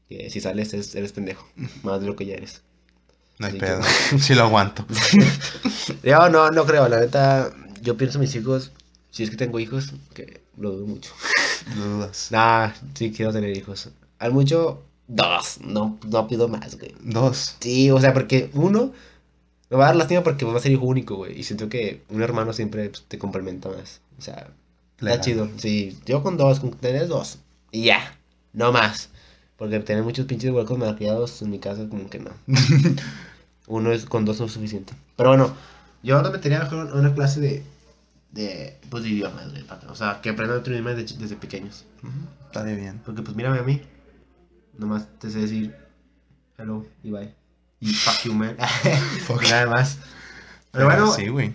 Que 0.09 0.31
si 0.31 0.41
sales 0.41 0.73
es- 0.75 0.95
eres 0.95 1.13
pendejo. 1.13 1.49
Más 1.83 2.01
de 2.01 2.07
lo 2.07 2.15
que 2.17 2.27
ya 2.27 2.35
eres. 2.35 2.63
no 3.39 3.47
hay 3.49 3.59
pedo. 3.59 3.81
Sí 4.21 4.35
lo 4.35 4.43
aguanto. 4.45 4.85
Yo 6.05 6.29
no, 6.29 6.51
no 6.51 6.65
creo. 6.65 6.89
La 6.89 7.01
neta, 7.01 7.51
yo 7.81 7.97
pienso 7.97 8.19
en 8.19 8.23
mis 8.23 8.35
hijos. 8.37 8.71
Si 9.11 9.25
es 9.25 9.31
que 9.31 9.37
tengo 9.37 9.59
hijos, 9.59 9.93
que 10.15 10.43
lo 10.57 10.71
dudo 10.73 10.87
mucho. 10.87 11.13
Lo 11.77 11.85
dudas. 11.85 12.29
Nah, 12.31 12.71
sí 12.95 13.13
quiero 13.13 13.33
tener 13.33 13.57
hijos. 13.57 13.89
Al 14.21 14.33
mucho, 14.33 14.85
dos. 15.09 15.59
No, 15.65 15.99
no 16.09 16.29
pido 16.29 16.47
más, 16.49 16.79
güey. 16.79 16.95
Dos. 17.01 17.57
Sí, 17.61 17.91
o 17.91 18.01
sea, 18.01 18.13
porque 18.15 18.51
uno 18.55 18.93
me 19.73 19.79
va 19.79 19.85
a 19.85 19.87
dar 19.89 19.97
lástima 19.97 20.23
porque 20.23 20.45
va 20.45 20.55
a 20.55 20.61
ser 20.61 20.73
hijo 20.73 20.85
único, 20.85 21.17
güey. 21.17 21.39
Y 21.39 21.45
siento 21.45 21.71
que 21.71 22.03
un 22.11 22.23
hermano 22.23 22.53
siempre 22.53 22.91
pues, 22.91 23.05
te 23.09 23.19
complementa 23.19 23.71
más. 23.71 24.03
O 24.19 24.21
sea, 24.23 24.49
Legal. 25.01 25.15
está 25.15 25.21
chido. 25.21 25.49
Sí, 25.57 25.99
yo 26.05 26.23
con 26.23 26.37
dos, 26.37 26.61
con 26.61 26.73
tener 26.73 27.09
dos. 27.09 27.39
Y 27.71 27.85
ya, 27.85 28.19
no 28.53 28.71
más. 28.71 29.09
Porque 29.57 29.81
tener 29.81 30.03
muchos 30.03 30.27
pinches 30.27 30.51
huecos 30.51 30.77
malcriados 30.77 31.41
en 31.41 31.51
mi 31.51 31.59
casa, 31.59 31.89
como 31.89 32.11
que 32.11 32.19
no. 32.19 32.33
Uno 33.67 33.93
es 33.93 34.05
con 34.05 34.27
dos 34.27 34.41
no 34.41 34.47
es 34.47 34.53
suficiente. 34.53 34.93
Pero 35.17 35.31
bueno, 35.31 35.55
yo 36.03 36.21
lo 36.21 36.31
metería 36.31 36.59
mejor 36.59 36.95
una 36.95 37.15
clase 37.15 37.41
de, 37.41 37.63
de, 38.31 38.77
pues, 38.91 39.05
de 39.05 39.09
idiomas, 39.09 39.51
güey, 39.53 39.65
O 39.89 39.95
sea, 39.95 40.21
que 40.21 40.29
aprendan 40.31 40.59
otro 40.59 40.75
idioma 40.75 40.93
desde, 40.93 41.17
desde 41.17 41.37
pequeños. 41.37 41.87
Ujú, 42.03 42.13
Estaría 42.49 42.75
bien. 42.75 43.01
Porque 43.07 43.23
pues 43.23 43.35
mírame 43.35 43.59
a 43.61 43.63
mí. 43.63 43.81
Nomás 44.77 45.09
te 45.19 45.31
sé 45.31 45.39
decir 45.39 45.75
hello 46.59 46.85
y 47.03 47.11
bye. 47.11 47.42
Y 47.83 47.93
fuck 47.93 48.23
you, 48.25 48.33
man. 48.33 48.57
Nada 49.51 49.67
más. 49.67 49.99
Pero 50.71 50.87
bueno, 50.87 51.13
Sí, 51.13 51.29
güey. 51.29 51.53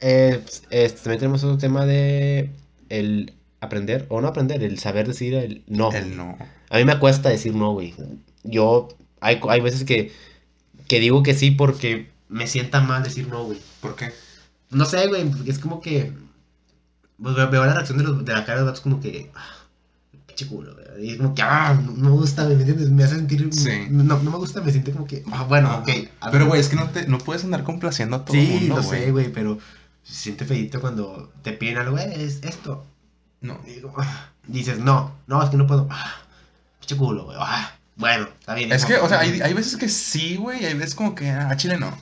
eh, 0.00 0.38
pues, 0.44 0.62
este, 0.70 1.00
también 1.00 1.18
tenemos 1.20 1.42
otro 1.44 1.58
tema 1.58 1.86
de 1.86 2.50
el 2.90 3.32
aprender, 3.60 4.06
o 4.10 4.20
no 4.20 4.28
aprender, 4.28 4.62
el 4.62 4.78
saber 4.78 5.06
decir 5.08 5.34
el 5.34 5.64
no. 5.66 5.90
El 5.92 6.16
no. 6.16 6.36
A 6.70 6.76
mí 6.76 6.84
me 6.84 6.98
cuesta 6.98 7.30
decir 7.30 7.54
no, 7.54 7.72
güey. 7.72 7.94
Yo, 8.44 8.88
hay, 9.20 9.40
hay 9.48 9.60
veces 9.60 9.84
que, 9.84 10.12
que 10.88 11.00
digo 11.00 11.22
que 11.22 11.34
sí 11.34 11.50
porque 11.52 12.10
me 12.28 12.46
sienta 12.46 12.80
mal 12.80 13.02
decir 13.02 13.28
no, 13.28 13.44
güey. 13.44 13.58
¿Por 13.80 13.96
qué? 13.96 14.12
No 14.70 14.84
sé, 14.84 15.06
güey, 15.08 15.30
es 15.46 15.58
como 15.58 15.80
que. 15.80 16.12
Pues 17.22 17.34
veo, 17.34 17.50
veo 17.50 17.64
la 17.64 17.74
reacción 17.74 17.98
de, 17.98 18.04
los, 18.04 18.24
de 18.24 18.32
la 18.32 18.44
cara 18.44 18.58
de 18.58 18.64
los 18.64 18.72
vatos 18.72 18.80
como 18.82 19.00
que. 19.00 19.30
ah, 19.34 19.54
pinche 20.34 20.46
culo, 20.46 20.74
güey. 20.74 21.06
Y 21.06 21.10
es 21.12 21.16
como 21.18 21.34
que, 21.34 21.42
ah, 21.42 21.74
no 21.84 21.92
me 21.92 22.10
gusta, 22.10 22.44
¿me 22.44 22.54
entiendes? 22.54 22.90
Me 22.90 23.04
hace 23.04 23.16
sentir. 23.16 23.48
Sí. 23.52 23.86
No, 23.90 24.02
no 24.18 24.30
me 24.30 24.36
gusta, 24.38 24.60
me 24.60 24.70
siento 24.72 24.92
como 24.92 25.06
que, 25.06 25.22
ah, 25.32 25.44
bueno, 25.48 25.68
Ajá. 25.68 25.78
ok. 25.80 25.90
a 26.20 26.30
Pero, 26.30 26.46
güey, 26.46 26.60
es 26.60 26.68
que 26.68 26.76
no, 26.76 26.88
te, 26.90 27.06
no 27.06 27.18
puedes 27.18 27.44
andar 27.44 27.64
complaciendo 27.64 28.16
a 28.16 28.24
todo 28.24 28.36
el 28.36 28.46
Sí, 28.46 28.52
mundo, 28.52 28.76
lo 28.76 28.82
güey. 28.82 29.00
sé, 29.04 29.10
güey, 29.10 29.32
pero. 29.32 29.58
se 30.02 30.14
siente 30.14 30.44
feito 30.44 30.80
cuando 30.80 31.32
te 31.42 31.52
piden 31.52 31.78
algo, 31.78 31.96
"Eh, 31.98 32.12
es 32.24 32.42
esto. 32.42 32.84
No. 33.40 33.60
Y 33.66 33.70
digo, 33.72 33.94
ah, 33.98 34.30
dices, 34.46 34.78
no, 34.78 35.14
no, 35.26 35.42
es 35.42 35.50
que 35.50 35.56
no 35.56 35.66
puedo. 35.66 35.86
Ah, 35.90 36.12
pinche 36.80 36.96
culo, 36.96 37.24
güey. 37.26 37.36
Ah, 37.40 37.72
bueno, 37.96 38.28
está 38.40 38.54
bien. 38.54 38.72
Es 38.72 38.84
que, 38.84 38.96
o 38.96 39.08
sea, 39.08 39.20
hay, 39.20 39.40
hay 39.40 39.52
veces 39.54 39.76
que 39.76 39.88
sí, 39.88 40.36
güey, 40.36 40.62
y 40.62 40.66
hay 40.66 40.74
veces 40.74 40.94
como 40.94 41.14
que 41.14 41.30
ah, 41.30 41.48
a 41.50 41.56
Chile 41.56 41.78
no. 41.78 41.96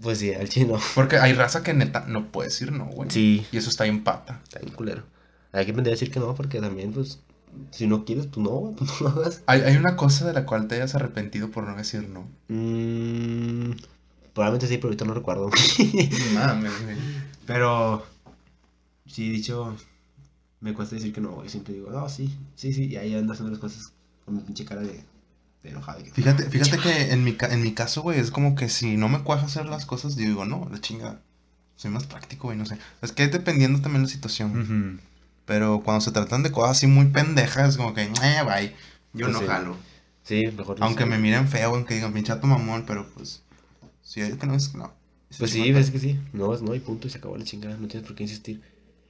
Pues 0.00 0.18
sí, 0.18 0.32
al 0.32 0.48
chino. 0.48 0.78
Porque 0.94 1.18
hay 1.18 1.34
raza 1.34 1.62
que 1.62 1.74
neta 1.74 2.04
no 2.08 2.28
puede 2.28 2.48
decir 2.48 2.72
no, 2.72 2.86
güey. 2.86 3.10
Sí, 3.10 3.46
Y 3.52 3.58
eso 3.58 3.68
está 3.68 3.84
en 3.86 4.02
pata. 4.02 4.40
está 4.44 4.58
bien 4.60 4.72
culero. 4.74 5.02
Hay 5.52 5.64
que 5.64 5.70
aprender 5.72 5.92
a 5.92 5.96
decir 5.96 6.10
que 6.10 6.20
no, 6.20 6.34
porque 6.34 6.60
también, 6.60 6.92
pues, 6.92 7.20
si 7.72 7.86
no 7.86 8.04
quieres, 8.04 8.26
pues 8.26 8.38
no, 8.44 8.74
pues 8.78 8.90
no 9.00 9.08
lo 9.10 9.20
hagas. 9.20 9.42
Hay, 9.46 9.62
hay 9.62 9.76
una 9.76 9.96
cosa 9.96 10.26
de 10.26 10.32
la 10.32 10.46
cual 10.46 10.68
te 10.68 10.76
hayas 10.76 10.94
arrepentido 10.94 11.50
por 11.50 11.66
no 11.66 11.76
decir 11.76 12.08
no. 12.08 12.26
Mm, 12.48 13.72
probablemente 14.32 14.66
sí, 14.68 14.76
pero 14.76 14.88
ahorita 14.88 15.04
no 15.04 15.14
recuerdo. 15.14 15.50
Mames, 16.34 16.72
pero, 17.46 18.04
sí, 19.06 19.28
dicho, 19.30 19.76
me 20.60 20.72
cuesta 20.74 20.94
decir 20.96 21.12
que 21.12 21.20
no, 21.20 21.32
güey. 21.32 21.48
Siempre 21.48 21.74
digo, 21.74 21.90
no, 21.90 22.08
sí, 22.08 22.36
sí, 22.54 22.72
sí. 22.72 22.84
Y 22.86 22.96
ahí 22.96 23.14
ando 23.14 23.32
haciendo 23.32 23.50
las 23.50 23.60
cosas 23.60 23.92
con 24.24 24.36
mi 24.36 24.42
pinche 24.42 24.64
cara 24.64 24.82
de, 24.82 25.02
de 25.62 25.70
enojado. 25.70 26.02
que- 26.04 26.12
Fíjate, 26.12 26.44
fíjate 26.48 26.78
que 26.78 27.12
en 27.12 27.24
mi, 27.24 27.32
ca- 27.34 27.52
en 27.52 27.62
mi 27.62 27.72
caso, 27.72 28.02
güey, 28.02 28.20
es 28.20 28.30
como 28.30 28.54
que 28.54 28.68
si 28.68 28.96
no 28.96 29.08
me 29.08 29.22
cuaja 29.24 29.46
hacer 29.46 29.66
las 29.66 29.84
cosas, 29.86 30.14
yo 30.16 30.22
digo, 30.26 30.44
no, 30.44 30.68
la 30.70 30.80
chinga. 30.80 31.20
Soy 31.76 31.90
más 31.90 32.04
práctico, 32.06 32.48
güey, 32.48 32.58
no 32.58 32.66
sé. 32.66 32.76
Es 33.00 33.10
que 33.12 33.26
dependiendo 33.28 33.80
también 33.80 34.02
la 34.02 34.08
situación. 34.08 34.50
Ujú. 34.60 35.00
Pero 35.50 35.80
cuando 35.84 36.00
se 36.00 36.12
tratan 36.12 36.44
de 36.44 36.52
cosas 36.52 36.76
así 36.76 36.86
muy 36.86 37.06
pendejas, 37.06 37.76
como 37.76 37.92
que, 37.92 38.02
eh, 38.04 38.42
bye. 38.46 38.72
Yo 39.12 39.26
Pues 39.26 39.32
no 39.32 39.40
sí. 39.40 39.46
jalo. 39.48 39.76
Sí, 40.22 40.46
mejor. 40.56 40.76
Aunque 40.78 41.06
me 41.06 41.18
miren 41.18 41.48
feo, 41.48 41.74
aunque 41.74 41.94
digan 41.94 42.12
pinchato 42.12 42.46
mamón, 42.46 42.84
pero 42.86 43.10
pues. 43.14 43.42
Si 44.00 44.20
hay 44.20 44.34
que 44.34 44.46
no 44.46 44.54
es, 44.54 44.76
no. 44.76 44.92
Pues 45.38 45.50
Sí, 45.50 45.72
ves 45.72 45.90
que 45.90 45.98
sí. 45.98 46.20
No, 46.32 46.54
es 46.54 46.62
no, 46.62 46.72
y 46.72 46.78
punto, 46.78 47.08
y 47.08 47.10
se 47.10 47.18
acabó 47.18 47.36
la 47.36 47.42
chingada. 47.44 47.76
No 47.76 47.88
tienes 47.88 48.06
por 48.06 48.14
qué 48.14 48.22
insistir. 48.22 48.62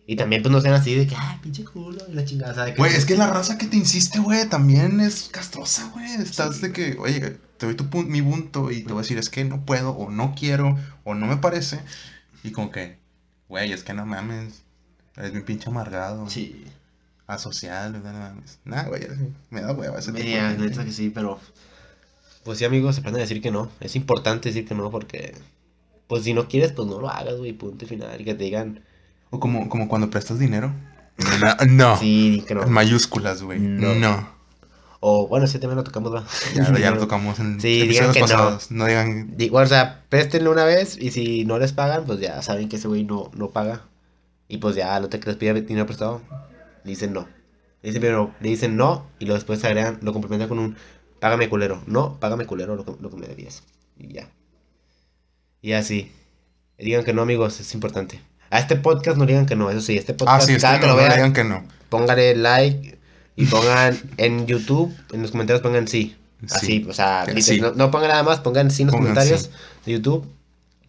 Y 0.06 0.16
también, 0.16 0.40
pues 0.40 0.50
no 0.50 0.62
sean 0.62 0.72
así 0.72 0.94
de 0.94 1.06
que, 1.06 1.14
ay, 1.14 1.38
pinche 1.42 1.62
culo, 1.62 1.98
y 2.08 2.14
la 2.14 2.24
chingada, 2.24 2.54
¿sabes? 2.54 2.74
Güey, 2.74 2.94
es 2.94 3.04
que 3.04 3.18
la 3.18 3.26
raza 3.26 3.58
que 3.58 3.66
te 3.66 3.76
insiste, 3.76 4.18
güey, 4.18 4.48
también 4.48 4.98
es 5.02 5.28
castrosa, 5.30 5.90
güey. 5.92 6.10
Estás 6.14 6.56
Sí. 6.56 6.62
de 6.62 6.72
que, 6.72 6.96
oye, 6.98 7.20
te 7.58 7.66
doy 7.66 7.74
tu 7.74 7.84
pun- 7.90 8.06
mi 8.06 8.22
punto 8.22 8.70
y 8.70 8.80
te 8.80 8.94
voy 8.94 9.00
a 9.00 9.02
decir, 9.02 9.18
es 9.18 9.28
que 9.28 9.44
no 9.44 9.66
puedo, 9.66 9.90
o 9.90 10.10
no 10.10 10.34
quiero, 10.34 10.78
o 11.04 11.14
no 11.14 11.26
me 11.26 11.36
parece. 11.36 11.80
Y 12.42 12.52
como 12.52 12.70
que, 12.70 12.96
güey, 13.46 13.72
es 13.74 13.84
que 13.84 13.92
no 13.92 14.06
mames. 14.06 14.62
Eres 15.20 15.32
bien 15.32 15.44
pinche 15.44 15.68
amargado. 15.70 16.28
Sí. 16.28 16.64
Asocial, 17.26 17.92
no 17.92 18.00
mames. 18.00 18.58
Nah, 18.64 18.84
güey, 18.84 19.04
así, 19.04 19.32
me 19.50 19.60
da 19.60 19.72
hueva 19.72 19.98
ese 20.00 20.10
tipo 20.12 20.18
de 20.24 20.30
Mira, 20.34 20.52
neta 20.54 20.84
que 20.84 20.90
sí, 20.92 21.10
pero. 21.10 21.38
Pues 22.42 22.58
sí, 22.58 22.64
amigos, 22.64 22.98
aprenden 22.98 23.20
a 23.20 23.24
decir 23.24 23.40
que 23.40 23.50
no. 23.52 23.70
Es 23.80 23.94
importante 23.96 24.48
decir 24.48 24.66
que 24.66 24.74
no 24.74 24.90
porque. 24.90 25.34
Pues 26.08 26.24
si 26.24 26.34
no 26.34 26.48
quieres, 26.48 26.72
pues 26.72 26.88
no 26.88 26.98
lo 27.00 27.08
hagas, 27.08 27.36
güey, 27.36 27.52
punto 27.52 27.84
y 27.84 27.88
final. 27.88 28.16
Que 28.24 28.34
te 28.34 28.42
digan, 28.44 28.82
O 29.30 29.38
como, 29.38 29.68
como 29.68 29.86
cuando 29.88 30.10
prestas 30.10 30.40
dinero. 30.40 30.72
No, 31.18 31.66
no. 31.68 31.96
sí, 31.98 32.44
que 32.48 32.54
no. 32.54 32.62
En 32.64 32.72
mayúsculas, 32.72 33.42
güey. 33.42 33.60
No. 33.60 33.94
No. 33.94 34.40
O 35.02 35.28
bueno, 35.28 35.44
ese 35.46 35.58
tema 35.60 35.74
lo 35.74 35.84
tocamos, 35.84 36.12
va. 36.12 36.26
Ya, 36.54 36.76
ya 36.78 36.90
lo 36.90 36.98
tocamos 37.06 37.38
en 37.38 37.60
Sí, 37.60 37.86
digan 37.86 38.12
que 38.12 38.20
no. 38.20 38.26
pasados. 38.26 38.70
No. 38.72 38.86
digan. 38.86 39.36
Di- 39.36 39.50
Bueno, 39.50 39.66
o 39.66 39.68
sea, 39.68 40.02
préstenle 40.08 40.48
una 40.48 40.64
vez 40.64 40.96
y 41.00 41.10
si 41.12 41.44
no 41.44 41.58
les 41.58 41.72
pagan, 41.72 42.04
pues 42.06 42.18
ya 42.20 42.42
saben 42.42 42.68
que 42.68 42.76
ese 42.76 42.88
güey 42.88 43.04
no, 43.04 43.30
no 43.36 43.50
paga. 43.50 43.82
Y 44.50 44.58
pues 44.58 44.74
ya 44.74 44.98
lo 44.98 45.08
te 45.08 45.20
que 45.20 45.28
les 45.30 45.36
pide 45.36 45.54
dinero 45.62 45.86
prestado, 45.86 46.20
le 46.84 46.90
dicen 46.90 47.12
no. 47.12 47.28
Le 47.82 47.88
dicen 47.88 48.00
primero, 48.02 48.34
le 48.40 48.48
dicen 48.50 48.76
no 48.76 49.06
y 49.20 49.24
luego 49.24 49.36
después 49.36 49.64
agregan, 49.64 49.98
lo 50.02 50.12
complementan 50.12 50.48
con 50.48 50.58
un 50.58 50.76
págame 51.20 51.48
culero. 51.48 51.82
No, 51.86 52.18
págame 52.18 52.46
culero 52.46 52.74
lo 52.74 52.84
que, 52.84 52.92
lo 53.00 53.10
que 53.10 53.16
me 53.16 53.26
debías. 53.28 53.62
Y 53.96 54.12
ya. 54.12 54.28
Y 55.62 55.72
así. 55.72 56.10
Digan 56.78 57.04
que 57.04 57.12
no, 57.12 57.22
amigos, 57.22 57.60
es 57.60 57.72
importante. 57.74 58.20
A 58.50 58.58
este 58.58 58.74
podcast 58.74 59.16
no 59.16 59.24
digan 59.24 59.46
que 59.46 59.54
no, 59.54 59.70
eso 59.70 59.80
sí, 59.80 59.96
este 59.96 60.12
Ah, 60.12 60.16
podcast, 60.16 60.48
sí, 60.48 60.56
cada 60.56 60.74
que 60.74 60.80
que 60.80 60.86
no, 60.88 60.92
lo 60.94 60.98
vean, 60.98 61.12
digan 61.12 61.32
que 61.32 61.44
no. 61.44 61.64
póngale 61.88 62.34
like 62.34 62.98
y 63.36 63.46
pongan 63.46 63.96
en 64.16 64.46
YouTube, 64.46 64.92
en 65.12 65.22
los 65.22 65.30
comentarios 65.30 65.62
pongan 65.62 65.86
sí. 65.86 66.16
Sí. 66.40 66.46
Así, 66.50 66.86
o 66.88 66.92
sea, 66.92 67.22
Que 67.26 67.34
literal, 67.34 67.56
sí. 67.56 67.60
no, 67.60 67.72
no 67.72 67.90
pongan 67.92 68.08
nada 68.08 68.22
más, 68.24 68.40
pongan 68.40 68.70
sí 68.72 68.82
en 68.82 68.88
los 68.88 68.96
Pongan 68.96 69.12
comentarios 69.14 69.50
de 69.86 69.92
YouTube. 69.92 70.26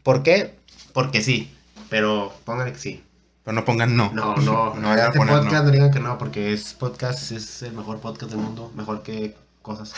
¿Por 0.02 0.24
qué? 0.24 0.56
Porque 0.94 1.22
sí, 1.22 1.52
pero 1.90 2.34
pónganle 2.46 2.74
que 2.74 2.80
sí. 2.80 3.04
Pero 3.44 3.56
no 3.56 3.66
pongan 3.66 3.96
no. 3.98 4.12
No, 4.14 4.36
no, 4.38 4.76
No 4.80 4.94
este 4.94 5.18
poner 5.18 5.36
podcast 5.36 5.54
no. 5.56 5.64
no. 5.64 5.72
digan 5.72 5.92
que 5.92 6.00
no, 6.00 6.18
porque 6.18 6.54
es 6.54 6.74
podcast, 6.74 7.32
es 7.32 7.62
el 7.64 7.74
mejor 7.74 8.00
podcast 8.00 8.32
del 8.32 8.40
mundo, 8.42 8.72
mejor 8.76 9.02
que 9.04 9.36
cosas. 9.62 9.94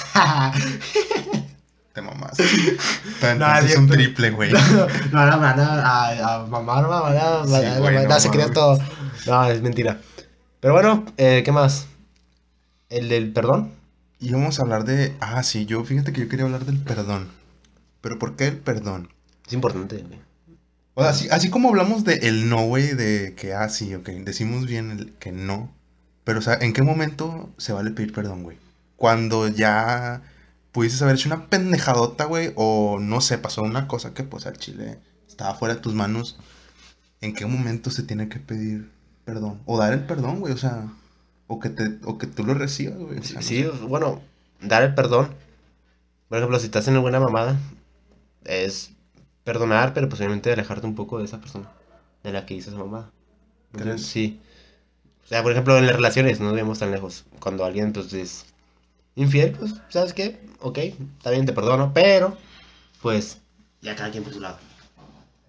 Te 1.93 2.01
mamás. 2.01 2.37
No, 3.37 3.57
es 3.59 3.77
un 3.77 3.87
triple, 3.87 4.31
güey. 4.31 4.51
no, 4.51 4.59
no, 5.11 5.25
no, 5.31 5.39
van 5.39 5.59
a, 5.59 6.45
mamar, 6.49 6.87
mamar, 6.87 7.15
a, 7.17 7.45
Sí, 7.47 7.53
a- 7.53 7.75
a- 7.75 7.79
güey, 7.79 7.97
a- 7.97 8.07
no 8.07 8.19
se 8.19 8.29
crea 8.29 8.45
mames. 8.47 8.53
todo. 8.55 8.79
No, 9.27 9.45
es 9.45 9.61
mentira. 9.61 9.99
Pero 10.59 10.73
bueno, 10.73 11.05
eh, 11.17 11.41
¿qué 11.45 11.51
más? 11.51 11.87
¿El 12.89 13.09
del 13.09 13.31
perdón? 13.31 13.71
Y 14.19 14.31
vamos 14.31 14.59
a 14.59 14.63
hablar 14.63 14.85
de. 14.85 15.15
Ah, 15.19 15.43
sí, 15.43 15.65
yo 15.65 15.83
fíjate 15.83 16.13
que 16.13 16.21
yo 16.21 16.29
quería 16.29 16.45
hablar 16.45 16.65
del 16.65 16.79
perdón. 16.79 17.29
Pero 18.01 18.17
¿por 18.19 18.35
qué 18.35 18.47
el 18.47 18.57
perdón? 18.57 19.09
Es 19.47 19.53
importante, 19.53 19.97
güey. 19.97 20.19
O 20.95 21.01
sea, 21.01 21.09
así, 21.11 21.27
así 21.31 21.49
como 21.49 21.69
hablamos 21.69 22.03
de 22.03 22.15
el 22.27 22.49
no, 22.49 22.65
güey, 22.67 22.93
de 22.93 23.33
que, 23.35 23.53
ah, 23.53 23.69
sí, 23.69 23.95
ok, 23.95 24.09
decimos 24.09 24.65
bien 24.67 24.91
el 24.91 25.13
que 25.13 25.31
no. 25.31 25.73
Pero, 26.23 26.39
o 26.39 26.41
sea, 26.41 26.55
¿en 26.61 26.73
qué 26.73 26.83
momento 26.83 27.51
se 27.57 27.73
vale 27.73 27.91
pedir 27.91 28.13
perdón, 28.13 28.43
güey? 28.43 28.57
Cuando 28.95 29.47
ya 29.47 30.21
pudieses 30.71 31.01
haber 31.01 31.15
hecho 31.15 31.29
una 31.29 31.47
pendejadota, 31.49 32.25
güey, 32.25 32.53
o 32.55 32.99
no 32.99 33.21
sé, 33.21 33.37
pasó 33.39 33.61
una 33.63 33.87
cosa 33.87 34.13
que, 34.13 34.23
pues, 34.23 34.45
al 34.45 34.57
chile 34.57 34.99
estaba 35.27 35.55
fuera 35.55 35.75
de 35.75 35.81
tus 35.81 35.93
manos. 35.95 36.37
¿En 37.21 37.33
qué 37.33 37.45
momento 37.45 37.89
se 37.91 38.03
tiene 38.03 38.29
que 38.29 38.39
pedir 38.39 38.91
perdón? 39.25 39.61
O 39.65 39.77
dar 39.79 39.93
el 39.93 40.05
perdón, 40.05 40.39
güey, 40.41 40.53
o 40.53 40.57
sea, 40.57 40.87
o 41.47 41.59
que, 41.59 41.69
te, 41.69 41.99
o 42.05 42.17
que 42.17 42.27
tú 42.27 42.43
lo 42.45 42.53
recibas, 42.53 42.97
güey. 42.99 43.19
o 43.19 43.23
sea, 43.23 43.37
no 43.37 43.41
Sí, 43.41 43.63
sé. 43.63 43.69
bueno, 43.87 44.21
dar 44.61 44.83
el 44.83 44.95
perdón. 44.95 45.33
Por 46.29 46.37
ejemplo, 46.39 46.59
si 46.59 46.65
estás 46.65 46.87
en 46.87 46.93
una 46.93 47.01
buena 47.01 47.19
mamada, 47.19 47.57
es 48.45 48.91
perdonar, 49.43 49.93
pero 49.93 50.09
posiblemente 50.09 50.51
alejarte 50.51 50.87
un 50.87 50.95
poco 50.95 51.19
de 51.19 51.25
esa 51.25 51.39
persona, 51.39 51.69
de 52.23 52.31
la 52.31 52.45
que 52.45 52.53
hizo 52.53 52.69
esa 52.69 52.79
mamada. 52.79 53.09
Sí. 53.97 54.39
O 55.23 55.27
sea, 55.27 55.41
por 55.41 55.51
ejemplo, 55.51 55.77
en 55.77 55.87
las 55.87 55.95
relaciones, 55.95 56.39
no 56.39 56.49
debemos 56.49 56.79
tan 56.79 56.91
lejos. 56.91 57.25
Cuando 57.39 57.65
alguien, 57.65 57.93
pues, 57.93 58.13
es 58.13 58.45
infiel, 59.15 59.51
pues, 59.51 59.75
¿sabes 59.89 60.13
qué? 60.13 60.39
Ok, 60.59 60.77
está 60.77 61.31
bien, 61.31 61.45
te 61.45 61.53
perdono, 61.53 61.91
pero, 61.93 62.37
pues, 63.01 63.39
ya 63.81 63.95
cada 63.95 64.11
quien 64.11 64.23
por 64.23 64.33
su 64.33 64.39
lado. 64.39 64.57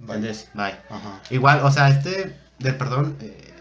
¿Entiendes? 0.01 0.49
Bye. 0.55 0.77
Ajá. 0.91 1.23
Igual, 1.31 1.61
o 1.63 1.71
sea, 1.71 1.89
este 1.89 2.37
del 2.59 2.77
perdón, 2.77 3.17
eh, 3.21 3.55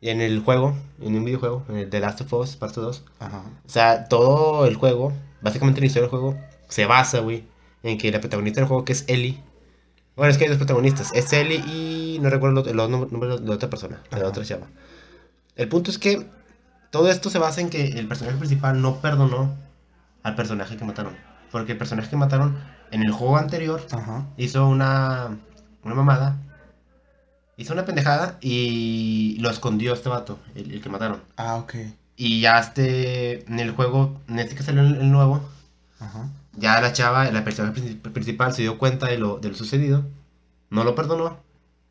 en 0.00 0.20
el 0.20 0.40
juego, 0.40 0.76
en 1.00 1.16
un 1.16 1.24
videojuego, 1.24 1.64
en 1.68 1.76
el 1.76 1.90
The 1.90 2.00
Last 2.00 2.20
of 2.20 2.32
Us, 2.34 2.56
parte 2.56 2.80
2, 2.80 3.04
Ajá. 3.18 3.42
o 3.66 3.68
sea, 3.68 4.04
todo 4.08 4.66
el 4.66 4.76
juego, 4.76 5.12
básicamente 5.40 5.80
la 5.80 5.86
historia 5.86 6.02
del 6.02 6.10
juego, 6.10 6.38
se 6.68 6.86
basa, 6.86 7.20
güey, 7.20 7.44
en 7.82 7.98
que 7.98 8.10
la 8.10 8.20
protagonista 8.20 8.60
del 8.60 8.68
juego, 8.68 8.84
que 8.84 8.92
es 8.92 9.04
Ellie. 9.08 9.40
Bueno, 10.16 10.30
es 10.30 10.38
que 10.38 10.44
hay 10.44 10.50
dos 10.50 10.58
protagonistas. 10.58 11.12
Es 11.14 11.32
Ellie 11.32 11.62
y 11.66 12.18
no 12.20 12.28
recuerdo 12.30 12.68
el 12.68 12.80
otro 12.80 13.06
nombre 13.06 13.28
de 13.28 13.40
la 13.40 13.54
otra 13.54 13.70
persona, 13.70 14.02
de 14.10 14.20
la 14.20 14.28
otra 14.28 14.44
chava. 14.44 14.66
El 15.54 15.68
punto 15.68 15.90
es 15.90 15.98
que 15.98 16.26
todo 16.90 17.10
esto 17.10 17.30
se 17.30 17.38
basa 17.38 17.60
en 17.60 17.70
que 17.70 17.86
el 17.88 18.08
personaje 18.08 18.36
principal 18.38 18.80
no 18.80 19.00
perdonó 19.00 19.54
al 20.22 20.34
personaje 20.34 20.76
que 20.76 20.84
mataron. 20.84 21.16
Porque 21.52 21.72
el 21.72 21.78
personaje 21.78 22.10
que 22.10 22.16
mataron 22.16 22.58
en 22.90 23.02
el 23.02 23.12
juego 23.12 23.36
anterior 23.36 23.86
Ajá. 23.90 24.26
hizo 24.36 24.68
una, 24.68 25.38
una 25.82 25.94
mamada. 25.94 26.36
Hizo 27.56 27.72
una 27.72 27.84
pendejada 27.84 28.38
y 28.40 29.36
lo 29.40 29.50
escondió 29.50 29.92
este 29.92 30.08
vato, 30.08 30.38
el, 30.54 30.72
el 30.72 30.80
que 30.80 30.88
mataron. 30.88 31.22
Ah, 31.36 31.56
ok. 31.56 31.74
Y 32.16 32.40
ya 32.40 32.58
este, 32.58 33.44
en 33.48 33.58
el 33.58 33.72
juego, 33.72 34.20
en 34.28 34.38
este 34.38 34.54
que 34.54 34.62
salió 34.62 34.82
el, 34.82 34.96
el 34.96 35.10
nuevo, 35.10 35.40
Ajá. 35.98 36.28
Ya 36.58 36.80
la 36.80 36.92
chava, 36.92 37.30
la 37.30 37.44
persona 37.44 37.72
princip- 37.72 38.12
principal, 38.12 38.52
se 38.52 38.62
dio 38.62 38.78
cuenta 38.78 39.06
de 39.06 39.18
lo, 39.18 39.38
de 39.38 39.48
lo 39.48 39.54
sucedido, 39.54 40.04
no 40.70 40.84
lo 40.84 40.94
perdonó, 40.94 41.38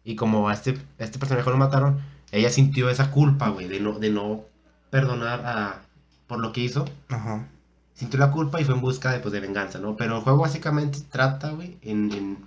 y 0.03 0.15
como 0.15 0.49
a 0.49 0.53
este, 0.53 0.77
a 0.99 1.03
este 1.03 1.19
personaje 1.19 1.49
lo 1.49 1.57
mataron, 1.57 1.99
ella 2.31 2.49
sintió 2.49 2.89
esa 2.89 3.11
culpa, 3.11 3.49
güey, 3.49 3.67
de 3.67 3.79
no, 3.79 3.99
de 3.99 4.09
no 4.09 4.41
perdonar 4.89 5.45
a, 5.45 5.81
por 6.27 6.39
lo 6.39 6.51
que 6.51 6.61
hizo. 6.61 6.85
Ajá. 7.09 7.47
Sintió 7.93 8.19
la 8.19 8.31
culpa 8.31 8.61
y 8.61 8.63
fue 8.63 8.75
en 8.75 8.81
busca 8.81 9.11
de, 9.11 9.19
pues, 9.19 9.31
de 9.31 9.39
venganza, 9.39 9.79
¿no? 9.79 9.97
Pero 9.97 10.17
el 10.17 10.21
juego 10.23 10.39
básicamente 10.39 10.99
trata, 11.09 11.49
güey, 11.51 11.77
en, 11.81 12.11
en, 12.11 12.37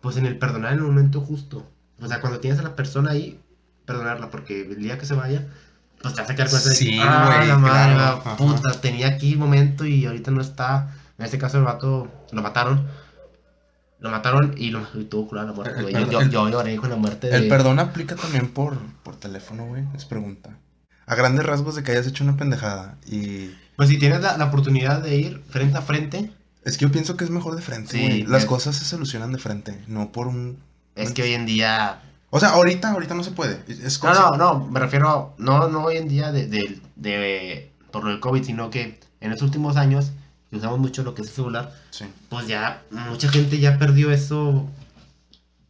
pues 0.00 0.16
en 0.16 0.24
el 0.26 0.38
perdonar 0.38 0.72
en 0.72 0.78
el 0.78 0.84
momento 0.84 1.20
justo. 1.20 1.66
O 2.00 2.06
sea, 2.06 2.20
cuando 2.20 2.40
tienes 2.40 2.58
a 2.60 2.62
la 2.62 2.74
persona 2.76 3.10
ahí, 3.10 3.38
perdonarla, 3.84 4.30
porque 4.30 4.62
el 4.62 4.78
día 4.78 4.96
que 4.96 5.04
se 5.04 5.14
vaya, 5.14 5.46
pues 6.00 6.14
te 6.14 6.22
vas 6.22 6.30
a 6.30 6.34
quedar 6.34 6.48
con 6.48 6.62
de 6.62 6.70
Sí, 6.70 6.90
que, 6.90 7.00
ah, 7.00 7.44
la 7.46 7.58
madre, 7.58 7.94
claro, 7.94 8.36
puta, 8.36 8.80
tenía 8.80 9.08
aquí 9.08 9.36
momento 9.36 9.84
y 9.84 10.06
ahorita 10.06 10.30
no 10.30 10.40
está. 10.40 10.94
En 11.18 11.24
este 11.24 11.38
caso 11.38 11.58
el 11.58 11.64
vato 11.64 12.08
lo 12.32 12.42
mataron. 12.42 12.86
Lo 14.00 14.10
mataron 14.10 14.54
y 14.56 14.70
lo 14.70 14.86
y 14.94 15.04
tuvo 15.04 15.26
culada 15.28 15.48
la 15.48 15.52
muerte, 15.54 15.74
El 15.80 15.82
güey. 15.90 16.06
Yo, 16.10 16.20
el- 16.20 16.30
lloré 16.30 16.76
con 16.76 16.88
la 16.90 16.96
muerte 16.96 17.26
de... 17.28 17.36
El 17.36 17.48
perdón 17.48 17.80
aplica 17.80 18.14
también 18.14 18.48
por, 18.48 18.78
por 19.02 19.16
teléfono, 19.16 19.66
güey. 19.66 19.82
Es 19.96 20.04
pregunta. 20.04 20.56
A 21.06 21.14
grandes 21.16 21.44
rasgos 21.44 21.74
de 21.74 21.82
que 21.82 21.90
hayas 21.92 22.06
hecho 22.06 22.22
una 22.22 22.36
pendejada. 22.36 22.96
Y 23.06 23.50
Pues 23.76 23.88
si 23.88 23.98
tienes 23.98 24.20
la, 24.20 24.36
la 24.36 24.44
oportunidad 24.44 25.02
de 25.02 25.16
ir 25.16 25.42
frente 25.48 25.76
a 25.78 25.82
frente, 25.82 26.30
es 26.64 26.78
que 26.78 26.84
yo 26.84 26.92
pienso 26.92 27.16
que 27.16 27.24
es 27.24 27.30
mejor 27.30 27.56
de 27.56 27.62
frente, 27.62 27.90
Sí, 27.90 28.00
güey. 28.06 28.22
Las 28.24 28.42
es- 28.42 28.48
cosas 28.48 28.76
se 28.76 28.84
solucionan 28.84 29.32
de 29.32 29.38
frente, 29.38 29.82
no 29.88 30.12
por 30.12 30.28
un 30.28 30.62
Es 30.94 31.10
que 31.10 31.22
hoy 31.24 31.32
en 31.32 31.46
día... 31.46 32.00
O 32.30 32.38
sea, 32.38 32.50
ahorita, 32.50 32.90
ahorita 32.92 33.14
no 33.14 33.24
se 33.24 33.32
puede. 33.32 33.64
Es 33.66 34.00
no, 34.04 34.12
no, 34.12 34.36
no, 34.36 34.66
me 34.68 34.78
refiero, 34.78 35.34
no, 35.38 35.66
no 35.68 35.84
hoy 35.84 35.96
en 35.96 36.08
día 36.08 36.30
de, 36.30 36.46
de, 36.46 36.78
de, 36.94 37.72
por 37.90 38.04
lo 38.04 38.10
del 38.10 38.20
COVID, 38.20 38.44
sino 38.44 38.70
que 38.70 39.00
en 39.20 39.30
los 39.30 39.40
últimos 39.42 39.76
años, 39.78 40.12
que 40.50 40.56
usamos 40.56 40.78
mucho 40.78 41.02
lo 41.02 41.14
que 41.14 41.22
es 41.22 41.28
el 41.28 41.34
celular, 41.34 41.74
sí. 41.90 42.06
pues 42.28 42.46
ya 42.46 42.82
mucha 42.90 43.28
gente 43.28 43.58
ya 43.58 43.78
perdió 43.78 44.10
eso, 44.10 44.68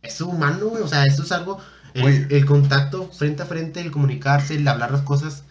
eso 0.03 0.29
humano, 0.29 0.67
güey, 0.67 0.83
o 0.83 0.89
sea, 0.89 1.05
eso 1.05 1.23
es 1.23 1.33
algo, 1.33 1.61
el, 1.95 2.29
el, 2.31 2.45
contacto 2.47 3.11
frente 3.11 3.43
a 3.43 3.47
frente, 3.47 3.81
el 3.81 3.91
comunicarse, 3.91 4.55
el 4.55 4.69
hablar 4.69 4.93
las 4.93 5.03
cosas, 5.03 5.43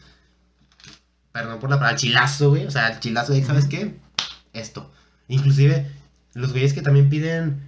perdón 1.31 1.59
por 1.59 1.69
la 1.69 1.77
palabra, 1.77 1.95
el 1.95 1.97
chilazo, 1.97 2.49
güey, 2.49 2.65
o 2.65 2.71
sea, 2.71 2.87
el 2.87 2.99
chilazo 2.99 3.33
de, 3.33 3.43
¿sabes 3.43 3.65
qué? 3.65 3.95
Esto. 4.53 4.91
Inclusive, 5.27 5.91
los 6.33 6.51
güeyes 6.51 6.73
que 6.73 6.81
también 6.81 7.09
piden 7.09 7.61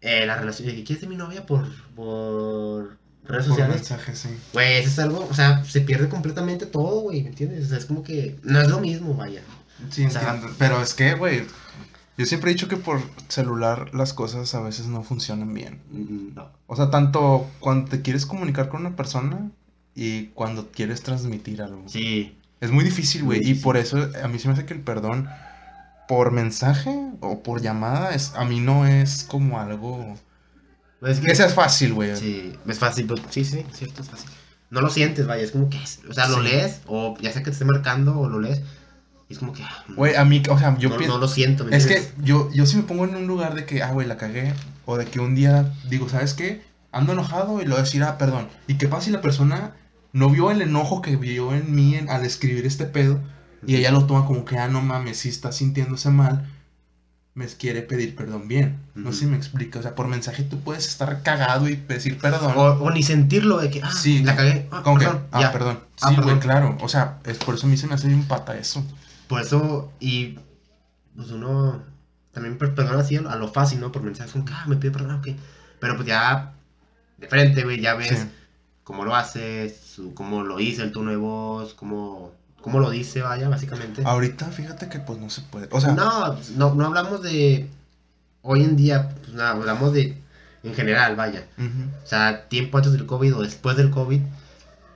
eh, 0.00 0.24
la 0.26 0.36
relación, 0.36 0.68
de 0.68 0.76
que 0.76 0.84
quieres 0.84 1.00
ser 1.00 1.08
mi 1.08 1.16
novia 1.16 1.44
por, 1.44 1.66
por 1.94 2.96
redes 3.24 3.46
Por 3.46 3.56
sociales. 3.56 3.76
mensaje, 3.76 4.14
sí. 4.14 4.28
Güey, 4.52 4.78
eso 4.78 4.88
es 4.88 4.98
algo, 5.00 5.26
o 5.28 5.34
sea, 5.34 5.64
se 5.64 5.80
pierde 5.80 6.08
completamente 6.08 6.66
todo, 6.66 7.00
güey, 7.00 7.22
¿me 7.22 7.30
entiendes? 7.30 7.66
O 7.66 7.68
sea, 7.68 7.78
es 7.78 7.86
como 7.86 8.02
que 8.02 8.38
no 8.42 8.60
es 8.60 8.68
lo 8.68 8.78
mismo, 8.78 9.14
vaya. 9.14 9.42
Sí, 9.90 10.04
O 10.06 10.10
sea, 10.10 10.22
entiendo. 10.34 10.54
Pero 10.58 10.80
es 10.82 10.94
que, 10.94 11.14
güey, 11.14 11.44
yo 12.18 12.26
siempre 12.26 12.50
he 12.50 12.54
dicho 12.54 12.68
que 12.68 12.76
por 12.76 13.00
celular 13.28 13.94
las 13.94 14.12
cosas 14.12 14.54
a 14.54 14.60
veces 14.60 14.86
no 14.86 15.02
funcionan 15.02 15.54
bien. 15.54 15.80
No. 16.34 16.50
O 16.66 16.76
sea, 16.76 16.90
tanto 16.90 17.48
cuando 17.60 17.90
te 17.90 18.02
quieres 18.02 18.26
comunicar 18.26 18.68
con 18.68 18.80
una 18.80 18.96
persona 18.96 19.50
y 19.94 20.26
cuando 20.28 20.70
quieres 20.70 21.02
transmitir 21.02 21.62
algo. 21.62 21.82
Sí. 21.86 22.36
Es 22.60 22.70
muy 22.70 22.84
difícil, 22.84 23.24
güey. 23.24 23.40
Y 23.48 23.54
por 23.54 23.76
eso 23.76 24.10
a 24.22 24.28
mí 24.28 24.38
se 24.38 24.48
me 24.48 24.54
hace 24.54 24.66
que 24.66 24.74
el 24.74 24.80
perdón 24.82 25.28
por 26.08 26.30
mensaje 26.32 26.94
o 27.20 27.42
por 27.42 27.62
llamada 27.62 28.14
es, 28.14 28.34
a 28.34 28.44
mí 28.44 28.60
no 28.60 28.84
es 28.86 29.22
como 29.24 29.58
algo 29.60 30.16
Pues 30.98 31.18
es 31.18 31.24
que 31.24 31.34
sea 31.34 31.48
fácil, 31.48 31.94
güey. 31.94 32.14
Sí, 32.16 32.52
es 32.66 32.78
fácil, 32.78 33.06
pero- 33.06 33.22
sí, 33.30 33.44
sí, 33.44 33.64
cierto, 33.72 34.02
es 34.02 34.10
fácil. 34.10 34.28
No 34.68 34.80
lo 34.82 34.90
sientes, 34.90 35.26
vaya, 35.26 35.42
es 35.42 35.52
como 35.52 35.70
que, 35.70 35.82
es- 35.82 36.00
o 36.08 36.12
sea, 36.12 36.28
lo 36.28 36.36
Sí. 36.38 36.42
lees, 36.42 36.80
o 36.86 37.16
ya 37.20 37.32
sea 37.32 37.42
que 37.42 37.46
te 37.46 37.52
esté 37.52 37.64
marcando, 37.64 38.18
o 38.20 38.28
lo 38.28 38.38
lees, 38.40 38.60
y 39.30 39.32
es 39.32 39.38
como 39.38 39.52
que, 39.54 39.62
ah, 39.62 39.84
Güey, 39.96 40.16
a 40.16 40.24
mí, 40.26 40.42
o 40.50 40.58
sea, 40.58 40.76
yo 40.76 40.88
no, 40.90 40.96
pienso... 40.98 41.14
no 41.14 41.20
lo 41.20 41.28
siento, 41.28 41.64
¿me 41.64 41.74
Es 41.76 41.86
que 41.86 42.06
yo, 42.22 42.50
yo 42.52 42.66
sí 42.66 42.76
me 42.76 42.82
pongo 42.82 43.04
en 43.04 43.14
un 43.16 43.26
lugar 43.26 43.54
de 43.54 43.64
que, 43.64 43.82
ah, 43.82 43.92
güey, 43.92 44.06
la 44.06 44.16
cagué. 44.18 44.52
O 44.86 44.98
de 44.98 45.06
que 45.06 45.20
un 45.20 45.34
día 45.34 45.72
digo, 45.88 46.08
¿sabes 46.08 46.34
qué? 46.34 46.62
Ando 46.92 47.12
enojado 47.12 47.62
y 47.62 47.64
lo 47.64 47.70
voy 47.70 47.80
a 47.80 47.84
decir, 47.84 48.02
ah, 48.02 48.18
perdón. 48.18 48.48
¿Y 48.66 48.74
qué 48.74 48.88
pasa 48.88 49.06
si 49.06 49.10
la 49.12 49.20
persona 49.22 49.72
no 50.12 50.28
vio 50.28 50.50
el 50.50 50.60
enojo 50.60 51.00
que 51.00 51.14
vio 51.16 51.54
en 51.54 51.74
mí 51.74 51.94
en- 51.94 52.10
al 52.10 52.24
escribir 52.24 52.66
este 52.66 52.84
pedo? 52.86 53.20
Y 53.66 53.76
ella 53.76 53.92
lo 53.92 54.04
toma 54.06 54.26
como 54.26 54.44
que, 54.44 54.58
ah, 54.58 54.66
no 54.68 54.82
mames, 54.82 55.18
si 55.18 55.28
está 55.28 55.52
sintiéndose 55.52 56.10
mal, 56.10 56.48
me 57.34 57.46
quiere 57.46 57.82
pedir 57.82 58.16
perdón 58.16 58.48
bien. 58.48 58.78
No 58.96 59.12
sé 59.12 59.20
si 59.20 59.26
me 59.26 59.36
explica. 59.36 59.78
O 59.78 59.82
sea, 59.82 59.94
por 59.94 60.08
mensaje 60.08 60.42
tú 60.42 60.58
puedes 60.58 60.88
estar 60.88 61.22
cagado 61.22 61.68
y 61.68 61.76
decir 61.76 62.18
perdón. 62.18 62.54
O, 62.56 62.62
o 62.82 62.90
ni 62.90 63.04
sentirlo 63.04 63.58
de 63.58 63.70
que, 63.70 63.80
ah, 63.82 63.92
Sí, 63.92 64.24
la 64.24 64.34
cagué, 64.34 64.66
ah, 64.72 64.82
como 64.82 64.98
perdón, 64.98 65.18
que, 65.18 65.24
ah, 65.32 65.40
ya. 65.42 65.52
perdón. 65.52 65.78
Ah, 66.00 66.08
Sí, 66.08 66.14
güey, 66.16 66.26
perdón. 66.26 66.40
claro. 66.40 66.78
O 66.80 66.88
sea, 66.88 67.18
es 67.24 67.38
por 67.38 67.54
eso 67.54 67.66
a 67.68 67.70
mí 67.70 67.76
se 67.76 67.86
me 67.86 67.94
hace 67.94 68.08
bien 68.08 68.24
pata 68.24 68.56
eso. 68.58 68.84
Por 69.30 69.40
eso, 69.40 69.90
y 70.00 70.38
pues 71.16 71.30
uno 71.30 71.82
también 72.32 72.58
per- 72.58 72.74
perdona 72.74 73.00
así 73.00 73.16
a 73.16 73.36
lo, 73.36 73.48
fácil, 73.48 73.80
¿no? 73.80 73.90
Por 73.92 74.02
mensajes, 74.02 74.32
como 74.32 74.44
que, 74.44 74.52
ah, 74.52 74.64
me 74.66 74.76
pide 74.76 74.90
perdón, 74.90 75.12
ok. 75.16 75.28
Pero 75.80 75.96
pues 75.96 76.06
ya, 76.06 76.52
de 77.16 77.26
frente, 77.28 77.64
güey, 77.64 77.80
ya 77.80 77.94
ves 77.94 78.08
Sí. 78.20 78.28
cómo 78.84 79.04
lo 79.04 79.14
haces, 79.16 79.76
su- 79.80 80.12
cómo 80.14 80.42
lo 80.42 80.56
dice 80.58 80.82
el 80.82 80.92
tono 80.92 81.10
de 81.10 81.16
voz, 81.16 81.74
cómo, 81.74 82.32
cómo 82.60 82.78
lo 82.80 82.90
dice, 82.90 83.22
vaya, 83.22 83.48
básicamente. 83.48 84.02
Ahorita, 84.04 84.46
fíjate 84.46 84.88
que 84.88 84.98
pues 85.00 85.18
no 85.18 85.30
se 85.30 85.40
puede. 85.42 85.68
O 85.70 85.80
sea, 85.80 85.92
no, 85.92 86.34
pues, 86.34 86.50
no, 86.50 86.74
no 86.74 86.86
hablamos 86.86 87.22
de 87.22 87.68
hoy 88.42 88.64
en 88.64 88.76
día, 88.76 89.08
pues 89.20 89.32
nada, 89.34 89.50
hablamos 89.52 89.92
de 89.94 90.20
en 90.62 90.74
general, 90.74 91.16
vaya. 91.16 91.46
O 92.04 92.06
sea, 92.06 92.48
tiempo 92.48 92.76
antes 92.78 92.92
del 92.92 93.06
COVID 93.06 93.36
o 93.36 93.42
después 93.42 93.76
del 93.76 93.90
COVID, 93.90 94.20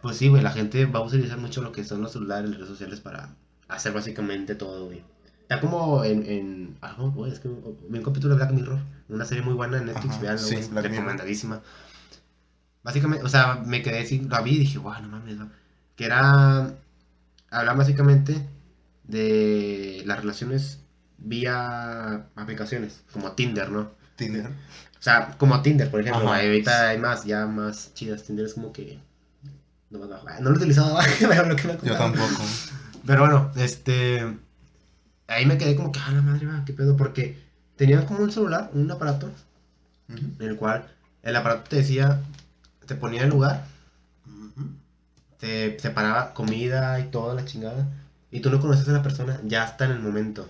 pues 0.02 0.16
sí, 0.18 0.28
güey, 0.28 0.42
la 0.42 0.50
gente 0.50 0.84
va 0.86 0.98
a 1.00 1.02
utilizar 1.02 1.38
mucho 1.38 1.62
lo 1.62 1.72
que 1.72 1.84
son 1.84 2.02
los 2.02 2.12
celulares, 2.12 2.50
las 2.50 2.58
redes 2.58 2.70
sociales 2.70 3.00
para 3.00 3.30
hacer 3.74 3.92
básicamente 3.92 4.54
todo, 4.54 4.86
güey. 4.86 5.02
Está 5.42 5.60
como 5.60 6.04
en, 6.04 6.24
en 6.26 6.78
ah, 6.80 6.94
no, 6.98 7.10
güey, 7.10 7.32
es 7.32 7.38
que 7.38 7.48
vi 7.48 7.98
un 7.98 8.04
capítulo 8.04 8.34
de 8.34 8.44
Black 8.44 8.52
Mirror, 8.52 8.78
una 9.08 9.24
serie 9.24 9.44
muy 9.44 9.54
buena 9.54 9.78
en 9.78 9.86
Netflix, 9.86 10.20
veanlo, 10.20 10.40
sí, 10.40 10.56
Mirror. 10.56 10.82
recomendadísima. 10.82 11.60
Básicamente, 12.82 13.24
o 13.24 13.28
sea, 13.28 13.62
me 13.64 13.82
quedé 13.82 14.00
así, 14.00 14.20
la 14.20 14.40
vi 14.40 14.52
y 14.52 14.58
dije, 14.60 14.78
guau, 14.78 15.00
no 15.02 15.08
mames, 15.08 15.36
¿no? 15.36 15.50
que 15.96 16.04
era, 16.04 16.74
habla 17.50 17.72
básicamente 17.74 18.46
de 19.04 20.02
las 20.06 20.20
relaciones 20.20 20.80
vía 21.18 22.26
aplicaciones, 22.34 23.02
como 23.12 23.32
Tinder, 23.32 23.70
¿no? 23.70 23.90
Tinder. 24.16 24.46
O 24.46 25.02
sea, 25.04 25.34
como 25.38 25.60
Tinder, 25.62 25.90
por 25.90 26.00
ejemplo. 26.00 26.30
Ajá. 26.30 26.40
Ahorita 26.42 26.88
hay 26.88 26.98
más, 26.98 27.24
ya 27.24 27.46
más 27.46 27.92
chidas. 27.94 28.22
Tinder 28.24 28.46
es 28.46 28.54
como 28.54 28.72
que. 28.72 28.98
No. 29.90 30.00
Ah, 30.26 30.38
lo 30.40 30.50
he 30.50 30.54
utilizado, 30.54 30.98
pero 31.20 31.46
lo 31.46 31.56
que 31.56 31.68
me 31.68 31.78
Yo 31.82 31.96
tampoco. 31.96 32.42
Pero 33.06 33.20
bueno, 33.20 33.50
este. 33.56 34.38
Ahí 35.26 35.46
me 35.46 35.56
quedé 35.58 35.74
como 35.76 35.90
que, 35.92 36.00
ah, 36.00 36.12
la 36.12 36.22
madre, 36.22 36.46
va, 36.46 36.64
qué 36.64 36.72
pedo. 36.72 36.96
Porque 36.96 37.42
tenía 37.76 38.04
como 38.06 38.20
un 38.20 38.30
celular, 38.30 38.70
un 38.74 38.90
aparato, 38.90 39.26
Ujú. 40.08 40.18
en 40.38 40.48
el 40.48 40.56
cual 40.56 40.86
el 41.22 41.36
aparato 41.36 41.70
te 41.70 41.76
decía, 41.76 42.20
te 42.86 42.94
ponía 42.94 43.22
el 43.22 43.30
lugar, 43.30 43.64
te 45.38 45.78
separaba 45.78 46.34
comida 46.34 46.98
y 47.00 47.04
toda 47.04 47.34
la 47.34 47.44
chingada. 47.44 47.86
Y 48.30 48.40
tú 48.40 48.50
no 48.50 48.60
conoces 48.60 48.88
a 48.88 48.92
la 48.92 49.02
persona, 49.02 49.40
ya 49.44 49.64
está 49.64 49.84
en 49.86 49.92
el 49.92 50.00
momento. 50.00 50.48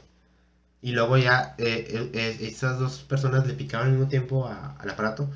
Y 0.83 0.93
luego 0.93 1.17
ya 1.17 1.55
eh, 1.59 1.87
eh, 1.89 2.11
eh, 2.13 2.39
esas 2.43 2.79
dos 2.79 3.01
personas 3.01 3.47
le 3.47 3.55
picaban 3.55 3.87
al 3.89 3.93
mismo 3.95 4.09
tiempo 4.09 4.47
a- 4.47 4.77
al 4.79 4.91
aparato 4.91 5.31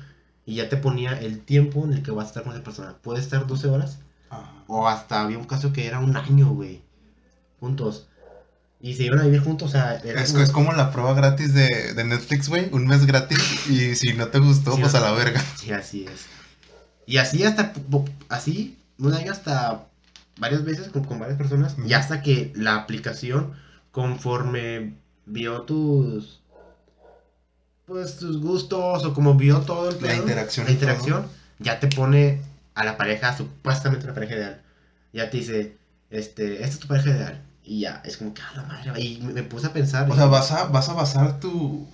y 0.45 0.55
ya 0.55 0.69
te 0.69 0.77
ponía 0.77 1.19
el 1.19 1.41
tiempo 1.41 1.85
en 1.85 1.93
el 1.93 2.03
que 2.03 2.11
vas 2.11 2.25
a 2.25 2.27
estar 2.29 2.43
con 2.43 2.53
esa 2.53 2.63
persona. 2.63 2.95
Puede 3.01 3.19
estar 3.19 3.47
12 3.47 3.67
horas 3.67 3.99
Ajá. 4.29 4.51
o 4.67 4.87
hasta 4.87 5.21
había 5.21 5.37
un 5.39 5.45
caso 5.45 5.73
que 5.73 5.87
era 5.87 5.99
un 5.99 6.15
año, 6.17 6.49
güey. 6.49 6.81
Juntos. 7.59 8.07
Y 8.81 8.93
se 8.95 9.03
iban 9.03 9.19
a 9.19 9.23
vivir 9.23 9.41
juntos, 9.41 9.69
o 9.69 9.71
sea, 9.71 9.95
Es, 9.95 10.31
como- 10.31 10.43
es 10.43 10.51
como 10.51 10.71
la 10.71 10.91
prueba 10.91 11.13
gratis 11.13 11.53
de, 11.53 11.93
de 11.93 12.03
Netflix, 12.05 12.47
güey. 12.47 12.69
Un 12.71 12.87
mes 12.87 13.05
gratis. 13.05 13.37
Y 13.69 13.95
si 13.95 14.13
no 14.13 14.27
te 14.29 14.39
gustó, 14.39 14.75
Sí, 14.75 14.81
pues 14.81 14.93
no. 14.93 14.99
a 14.99 15.01
la 15.01 15.11
verga. 15.11 15.41
Sí, 15.57 15.71
así 15.71 16.05
es. 16.05 16.27
Y 17.05 17.17
así 17.17 17.43
hasta, 17.43 17.73
así, 18.29 18.77
un 18.97 19.13
año 19.13 19.31
hasta 19.33 19.87
varias 20.37 20.63
veces 20.63 20.87
con, 20.89 21.03
con 21.03 21.19
varias 21.19 21.37
personas. 21.37 21.75
Y 21.85 21.91
hasta 21.93 22.21
que 22.21 22.53
la 22.55 22.75
aplicación, 22.75 23.53
conforme 23.91 24.93
vio 25.25 25.63
tus, 25.63 26.39
pues 27.85 28.17
tus 28.17 28.39
gustos 28.39 29.03
o 29.03 29.13
como 29.13 29.33
vio 29.35 29.59
todo 29.61 29.89
el 29.89 29.95
La 29.95 30.01
pedo, 30.01 30.21
interacción 30.21 30.65
la 30.67 30.71
interacción, 30.71 31.27
ya 31.57 31.79
te 31.79 31.87
pone 31.87 32.41
a 32.75 32.83
la 32.85 32.95
pareja, 32.95 33.35
supuestamente 33.35 34.05
una 34.05 34.13
pareja 34.13 34.35
ideal. 34.35 34.61
Ya 35.11 35.29
te 35.29 35.37
dice, 35.37 35.75
este, 36.11 36.53
esta 36.63 36.65
es 36.67 36.79
tu 36.79 36.87
pareja 36.87 37.09
ideal. 37.09 37.41
Y 37.69 37.81
ya, 37.81 38.01
es 38.03 38.17
como 38.17 38.33
que, 38.33 38.41
a 38.41 38.55
la 38.55 38.63
madre, 38.63 38.99
y 38.99 39.19
me, 39.21 39.31
me 39.31 39.43
puse 39.43 39.67
a 39.67 39.73
pensar. 39.73 40.09
O 40.09 40.15
sea, 40.15 40.25
vas 40.25 40.51
a, 40.51 40.63
vas 40.65 40.89
a 40.89 40.93
basar 40.93 41.39
tu. 41.39 41.87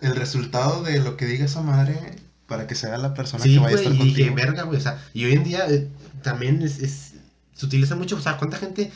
El 0.00 0.16
resultado 0.16 0.82
de 0.82 0.98
lo 0.98 1.16
que 1.16 1.24
diga 1.24 1.44
esa 1.44 1.60
madre 1.62 2.16
para 2.48 2.66
que 2.66 2.74
sea 2.74 2.98
la 2.98 3.14
persona 3.14 3.44
Sí, 3.44 3.54
que 3.54 3.60
vaya 3.60 3.76
a 3.76 3.78
estar 3.78 3.92
y 3.94 3.96
dije, 3.96 4.26
contigo. 4.28 4.34
verga, 4.34 4.62
güey, 4.64 4.78
o 4.78 4.82
sea, 4.82 5.00
y 5.14 5.24
hoy 5.24 5.34
en 5.34 5.44
día 5.44 5.66
eh, 5.70 5.88
también 6.22 6.60
es, 6.62 6.80
es- 6.80 7.12
se 7.54 7.64
utiliza 7.66 7.94
mucho, 7.94 8.16
o 8.16 8.20
sea, 8.20 8.36
¿cuánta 8.36 8.56
gente 8.58 8.90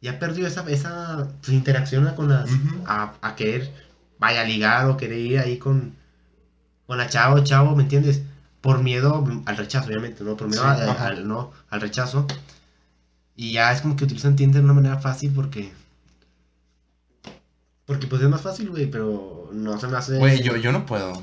ya 0.00 0.18
perdió 0.20 0.46
esa, 0.46 0.64
esa 0.70 1.28
pues, 1.40 1.52
interacción 1.52 2.06
con 2.14 2.28
las, 2.28 2.48
a, 2.86 3.14
a 3.20 3.34
querer, 3.34 3.72
vaya, 4.18 4.42
a 4.42 4.44
ligar 4.44 4.86
o 4.86 4.96
querer 4.96 5.18
ir 5.18 5.38
ahí 5.40 5.58
con, 5.58 5.96
con 6.86 6.98
la 6.98 7.08
chavo, 7.08 7.40
chavo, 7.42 7.74
¿me 7.74 7.82
entiendes? 7.82 8.22
Por 8.60 8.82
miedo 8.82 9.26
al 9.46 9.56
rechazo, 9.56 9.88
obviamente, 9.88 10.22
¿no? 10.22 10.36
Por 10.36 10.48
miedo 10.48 10.62
Sí, 10.62 10.68
al, 10.98 11.26
no, 11.26 11.52
al 11.68 11.80
rechazo. 11.80 12.26
Y 13.36 13.52
ya 13.52 13.72
es 13.72 13.82
como 13.82 13.96
que 13.96 14.04
utilizan 14.04 14.34
Tinder 14.36 14.60
de 14.62 14.64
una 14.64 14.72
manera 14.74 14.98
fácil 14.98 15.30
porque... 15.34 15.72
Porque 17.84 18.06
pues 18.06 18.22
es 18.22 18.28
más 18.28 18.40
fácil, 18.40 18.70
güey, 18.70 18.86
pero 18.90 19.48
no 19.52 19.78
se 19.78 19.86
me 19.86 19.96
hace... 19.96 20.18
Güey, 20.18 20.42
yo, 20.42 20.56
yo 20.56 20.72
no 20.72 20.86
puedo. 20.86 21.22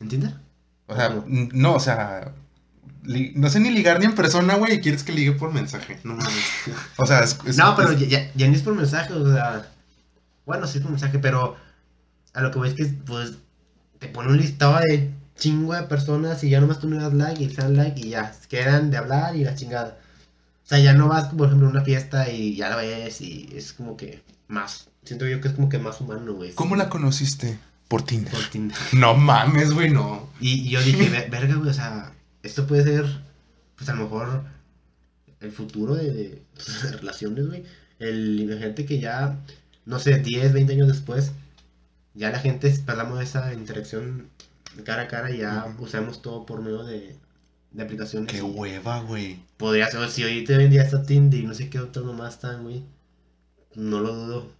¿En 0.00 0.08
Tinder? 0.08 0.34
O 0.86 0.96
sea, 0.96 1.22
no, 1.26 1.74
o 1.74 1.80
sea. 1.80 2.32
li- 3.04 3.32
no 3.36 3.48
sé 3.48 3.60
ni 3.60 3.70
ligar 3.70 4.00
ni 4.00 4.06
en 4.06 4.14
persona, 4.14 4.56
güey, 4.56 4.74
y 4.74 4.80
quieres 4.80 5.02
que 5.04 5.12
ligue 5.12 5.32
por 5.32 5.52
mensaje. 5.52 5.98
No 6.04 6.14
mames. 6.14 6.34
O 6.98 7.06
sea, 7.06 7.20
es. 7.20 7.38
es- 7.46 7.56
No, 7.56 7.74
pero 7.76 7.90
es- 7.92 8.08
ya, 8.08 8.30
ya, 8.34 8.48
ni 8.48 8.56
es 8.56 8.62
por 8.62 8.74
mensaje, 8.74 9.12
o 9.12 9.32
sea. 9.32 9.70
Bueno, 10.46 10.66
sí 10.66 10.78
es 10.78 10.82
por 10.82 10.90
mensaje, 10.90 11.18
pero 11.20 11.56
a 12.34 12.40
lo 12.42 12.50
que 12.50 12.58
voy 12.58 12.68
es 12.68 12.74
que, 12.74 12.84
pues, 12.86 13.34
te 13.98 14.08
pone 14.08 14.30
un 14.30 14.36
listado 14.36 14.78
de 14.80 15.10
chingo 15.36 15.72
de 15.74 15.84
personas 15.84 16.42
y 16.44 16.50
ya 16.50 16.60
nomás 16.60 16.80
tú 16.80 16.88
no 16.88 17.00
das 17.00 17.14
like 17.14 17.42
y 17.42 17.48
le 17.48 17.54
dan 17.54 17.76
like 17.76 18.00
y 18.00 18.10
ya 18.10 18.34
quedan 18.48 18.90
de 18.90 18.96
hablar 18.98 19.36
y 19.36 19.44
la 19.44 19.54
chingada. 19.54 19.96
O 20.64 20.66
sea, 20.66 20.78
ya 20.78 20.94
no 20.94 21.08
vas, 21.08 21.28
por 21.34 21.46
ejemplo, 21.48 21.66
a 21.68 21.70
una 21.70 21.82
fiesta 21.84 22.30
y 22.30 22.56
ya 22.56 22.70
la 22.70 22.76
ves 22.76 23.20
y 23.20 23.48
es 23.54 23.72
como 23.74 23.96
que 23.96 24.22
más. 24.48 24.88
Siento 25.04 25.26
yo 25.26 25.40
que 25.40 25.48
es 25.48 25.54
como 25.54 25.68
que 25.68 25.78
más 25.78 26.00
humano, 26.00 26.32
güey. 26.34 26.52
¿Cómo 26.54 26.74
la 26.76 26.88
conociste? 26.88 27.58
Por 27.88 28.02
Tinder. 28.02 28.32
Por 28.32 28.44
Tinder. 28.48 28.76
No 28.92 29.14
mames, 29.14 29.72
güey, 29.72 29.90
no. 29.90 30.28
Y, 30.40 30.62
y 30.66 30.70
yo 30.70 30.82
dije, 30.82 31.08
"Ver- 31.10 31.30
verga, 31.30 31.54
güey, 31.56 31.68
o 31.70 31.74
sea, 31.74 32.12
esto 32.42 32.66
puede 32.66 32.84
ser, 32.84 33.04
pues 33.76 33.88
a 33.90 33.94
lo 33.94 34.04
mejor, 34.04 34.44
el 35.40 35.52
futuro 35.52 35.94
de, 35.94 36.10
de, 36.12 36.42
pues, 36.54 36.82
de 36.82 36.92
relaciones, 36.96 37.46
güey. 37.46 37.64
El, 37.98 38.40
imagínate 38.40 38.86
que 38.86 38.98
ya, 39.00 39.38
no 39.84 39.98
sé, 39.98 40.18
10, 40.18 40.54
20 40.54 40.72
años 40.72 40.88
después, 40.88 41.32
ya 42.14 42.30
la 42.30 42.38
gente, 42.38 42.70
perdamos 42.86 43.20
esa 43.22 43.52
interacción 43.52 44.28
cara 44.84 45.02
a 45.02 45.08
cara 45.08 45.30
y 45.30 45.38
ya 45.38 45.66
usamos 45.78 46.22
todo 46.22 46.46
por 46.46 46.62
medio 46.62 46.84
de, 46.84 47.16
de 47.74 47.82
aplicaciones. 47.82 48.32
Qué 48.32 48.40
hueva, 48.40 49.00
güey. 49.00 49.38
Podría 49.56 49.90
ser, 49.90 50.08
si 50.08 50.24
hoy 50.24 50.44
en 50.48 50.70
día 50.70 50.82
está 50.82 51.02
Tinder 51.02 51.40
y 51.40 51.46
no 51.46 51.54
sé 51.54 51.68
qué 51.68 51.80
otros 51.80 52.06
nomás 52.06 52.34
están, 52.34 52.62
güey. 52.62 52.84
No 53.74 54.00
lo 54.00 54.14
dudo. 54.14 54.52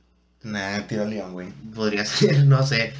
Nah, 0.42 0.80
tira 0.86 1.04
león, 1.04 1.32
güey. 1.32 1.48
Podría 1.74 2.04
ser, 2.04 2.44
no 2.44 2.66
sé. 2.66 2.92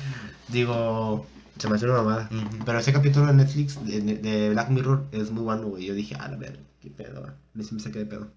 Digo, 0.48 1.26
se 1.58 1.68
me 1.68 1.74
hace 1.74 1.86
una 1.86 1.96
mamada. 1.96 2.30
Pero 2.64 2.78
ese 2.78 2.92
capítulo 2.92 3.26
de 3.26 3.34
Netflix 3.34 3.84
de, 3.84 4.00
de 4.00 4.50
Black 4.50 4.70
Mirror 4.70 5.04
es 5.10 5.30
muy 5.30 5.42
bueno, 5.42 5.66
güey. 5.66 5.84
Yo 5.84 5.94
dije, 5.94 6.16
ah, 6.18 6.28
la 6.28 6.36
verga, 6.36 6.62
qué 6.80 6.90
pedo, 6.90 7.20
güey. 7.20 7.32
Me 7.54 7.64
sí 7.64 7.74
me 7.74 7.80
saqué 7.80 7.98
de 7.98 8.06
pedo. 8.06 8.30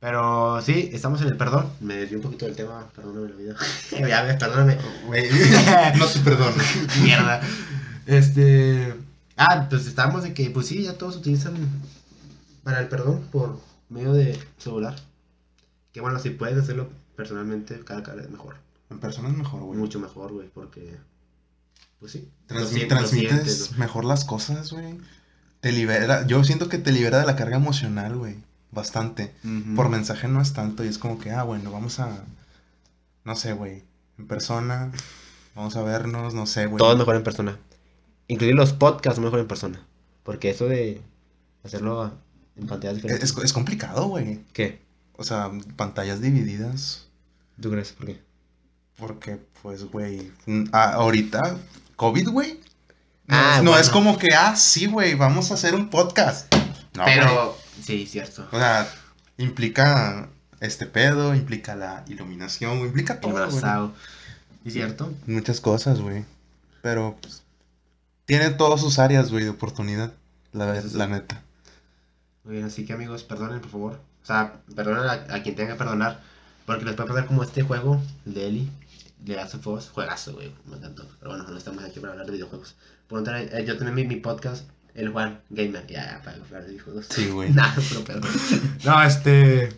Pero 0.00 0.60
sí, 0.62 0.90
estamos 0.92 1.20
en 1.20 1.28
el 1.28 1.36
perdón. 1.36 1.70
Me 1.80 1.94
desvié 1.94 2.16
un 2.16 2.22
poquito 2.22 2.46
del 2.46 2.56
tema, 2.56 2.88
perdóname 2.96 3.28
la 3.28 3.36
vida. 3.36 3.56
ya 4.08 4.22
ves, 4.22 4.36
perdóname. 4.36 4.78
No 5.98 6.06
te 6.06 6.18
perdono. 6.20 6.56
Mierda. 7.02 7.40
Este. 8.06 8.94
Ah, 9.42 9.66
pues 9.70 9.86
estábamos 9.86 10.22
de 10.22 10.34
que, 10.34 10.50
pues 10.50 10.66
sí, 10.66 10.82
ya 10.82 10.98
todos 10.98 11.16
utilizan 11.16 11.54
para 12.62 12.80
el 12.80 12.88
perdón 12.88 13.22
por 13.32 13.58
medio 13.88 14.12
de 14.12 14.38
celular. 14.58 14.96
Que 15.92 16.00
bueno, 16.00 16.18
si 16.18 16.30
puedes 16.30 16.58
hacerlo 16.58 16.90
personalmente, 17.16 17.80
cada 17.80 18.02
cara 18.02 18.22
es 18.22 18.30
mejor. 18.30 18.56
En 18.90 19.00
persona 19.00 19.28
es 19.30 19.36
mejor, 19.36 19.62
güey. 19.62 19.78
Mucho 19.78 19.98
mejor, 19.98 20.32
güey, 20.32 20.48
porque. 20.48 20.96
Pues 21.98 22.12
sí. 22.12 22.28
Transmi- 22.48 22.86
transmites 22.88 23.30
sientes, 23.30 23.72
¿no? 23.72 23.78
mejor 23.78 24.04
las 24.04 24.24
cosas, 24.24 24.72
güey. 24.72 24.98
Te 25.60 25.72
libera. 25.72 26.26
Yo 26.26 26.44
siento 26.44 26.68
que 26.68 26.78
te 26.78 26.92
libera 26.92 27.18
de 27.20 27.26
la 27.26 27.36
carga 27.36 27.56
emocional, 27.56 28.16
güey. 28.16 28.36
Bastante. 28.72 29.34
Por 29.74 29.88
mensaje 29.88 30.28
no 30.28 30.40
es 30.40 30.52
tanto 30.52 30.84
y 30.84 30.88
es 30.88 30.98
como 30.98 31.18
que, 31.18 31.30
ah, 31.32 31.42
bueno, 31.44 31.72
vamos 31.72 31.98
a. 31.98 32.24
No 33.24 33.36
sé, 33.36 33.52
güey. 33.54 33.82
En 34.18 34.26
persona. 34.26 34.92
Vamos 35.54 35.76
a 35.76 35.82
vernos, 35.82 36.34
no 36.34 36.46
sé, 36.46 36.66
güey. 36.66 36.78
Todo 36.78 36.92
es 36.92 36.98
mejor 36.98 37.16
en 37.16 37.24
persona. 37.24 37.58
Inclusive 38.30 38.56
los 38.56 38.72
podcasts 38.72 39.20
mejor 39.20 39.40
en 39.40 39.48
persona. 39.48 39.84
Porque 40.22 40.50
eso 40.50 40.66
de 40.66 41.00
hacerlo 41.64 42.12
en 42.56 42.66
pantallas 42.66 42.96
Es, 42.96 43.02
diferentes. 43.02 43.30
es- 43.30 43.44
es 43.44 43.52
complicado, 43.52 44.06
güey. 44.06 44.40
¿Qué? 44.52 44.80
O 45.16 45.24
sea, 45.24 45.50
pantallas 45.76 46.20
divididas. 46.20 47.06
¿Tú 47.60 47.70
crees? 47.70 47.92
¿Por 47.92 48.06
qué? 48.06 48.20
Porque, 48.96 49.38
pues, 49.62 49.84
güey. 49.84 50.30
ahorita, 50.72 51.56
COVID, 51.96 52.28
güey. 52.28 52.60
No, 53.26 53.36
Ah, 53.36 53.54
es, 53.58 53.62
no 53.62 53.70
bueno. 53.70 53.82
es 53.84 53.90
como 53.90 54.18
que, 54.18 54.28
ah, 54.34 54.56
sí, 54.56 54.86
güey, 54.86 55.14
vamos 55.14 55.50
a 55.50 55.54
hacer 55.54 55.74
un 55.74 55.88
podcast. 55.90 56.52
No, 56.96 57.02
güey. 57.04 57.14
Pero. 57.18 57.56
Sí, 57.82 58.06
cierto. 58.06 58.46
O 58.52 58.58
sea, 58.58 58.88
implica 59.38 60.28
este 60.60 60.86
pedo, 60.86 61.34
implica 61.34 61.74
la 61.76 62.04
iluminación, 62.08 62.78
güey, 62.78 62.88
implica 62.88 63.20
todo, 63.20 63.32
güey. 63.50 63.90
¿Es 64.64 64.72
cierto? 64.74 65.12
Muchas 65.26 65.60
cosas, 65.60 66.00
güey. 66.00 66.24
Pero, 66.82 67.16
pues, 67.22 67.42
tiene 68.30 68.50
todas 68.50 68.80
sus 68.80 69.00
áreas, 69.00 69.32
güey, 69.32 69.42
de 69.42 69.50
oportunidad. 69.50 70.12
La, 70.52 70.78
Eso 70.78 70.88
sí. 70.88 70.96
la 70.96 71.08
neta. 71.08 71.42
Muy 72.44 72.54
bien, 72.54 72.64
así 72.64 72.86
que 72.86 72.92
amigos, 72.92 73.24
perdonen, 73.24 73.60
por 73.60 73.70
favor. 73.72 74.00
O 74.22 74.24
sea, 74.24 74.60
perdonen 74.76 75.02
a, 75.02 75.34
a 75.34 75.42
quien 75.42 75.56
tenga 75.56 75.72
que 75.72 75.78
perdonar. 75.78 76.20
Porque 76.64 76.84
les 76.84 76.94
puede 76.94 77.08
pasar 77.08 77.26
como 77.26 77.42
este 77.42 77.62
juego, 77.62 78.00
el 78.26 78.34
de 78.34 78.46
Eli, 78.46 78.70
de 79.18 79.34
Last 79.34 79.56
of 79.56 79.66
Us. 79.66 79.88
Juegazo, 79.88 80.34
güey, 80.34 80.52
me 80.66 80.76
encantó. 80.76 81.08
Pero 81.18 81.32
bueno, 81.32 81.44
no 81.48 81.58
estamos 81.58 81.82
aquí 81.82 81.98
para 81.98 82.12
hablar 82.12 82.26
de 82.26 82.34
videojuegos. 82.34 82.76
Por 83.08 83.18
otra, 83.18 83.42
eh, 83.42 83.64
yo 83.66 83.76
también 83.76 83.96
mi, 83.96 84.14
mi 84.14 84.20
podcast, 84.20 84.64
el 84.94 85.08
Juan 85.08 85.40
Gamer, 85.50 85.84
ya, 85.88 86.12
ya, 86.12 86.22
para 86.22 86.36
hablar 86.36 86.62
de 86.66 86.70
videojuegos. 86.70 87.06
Sí, 87.10 87.30
güey. 87.30 87.50
Nada, 87.50 87.74
pero 87.88 88.04
pedo. 88.04 88.20
No, 88.84 89.02
este. 89.02 89.70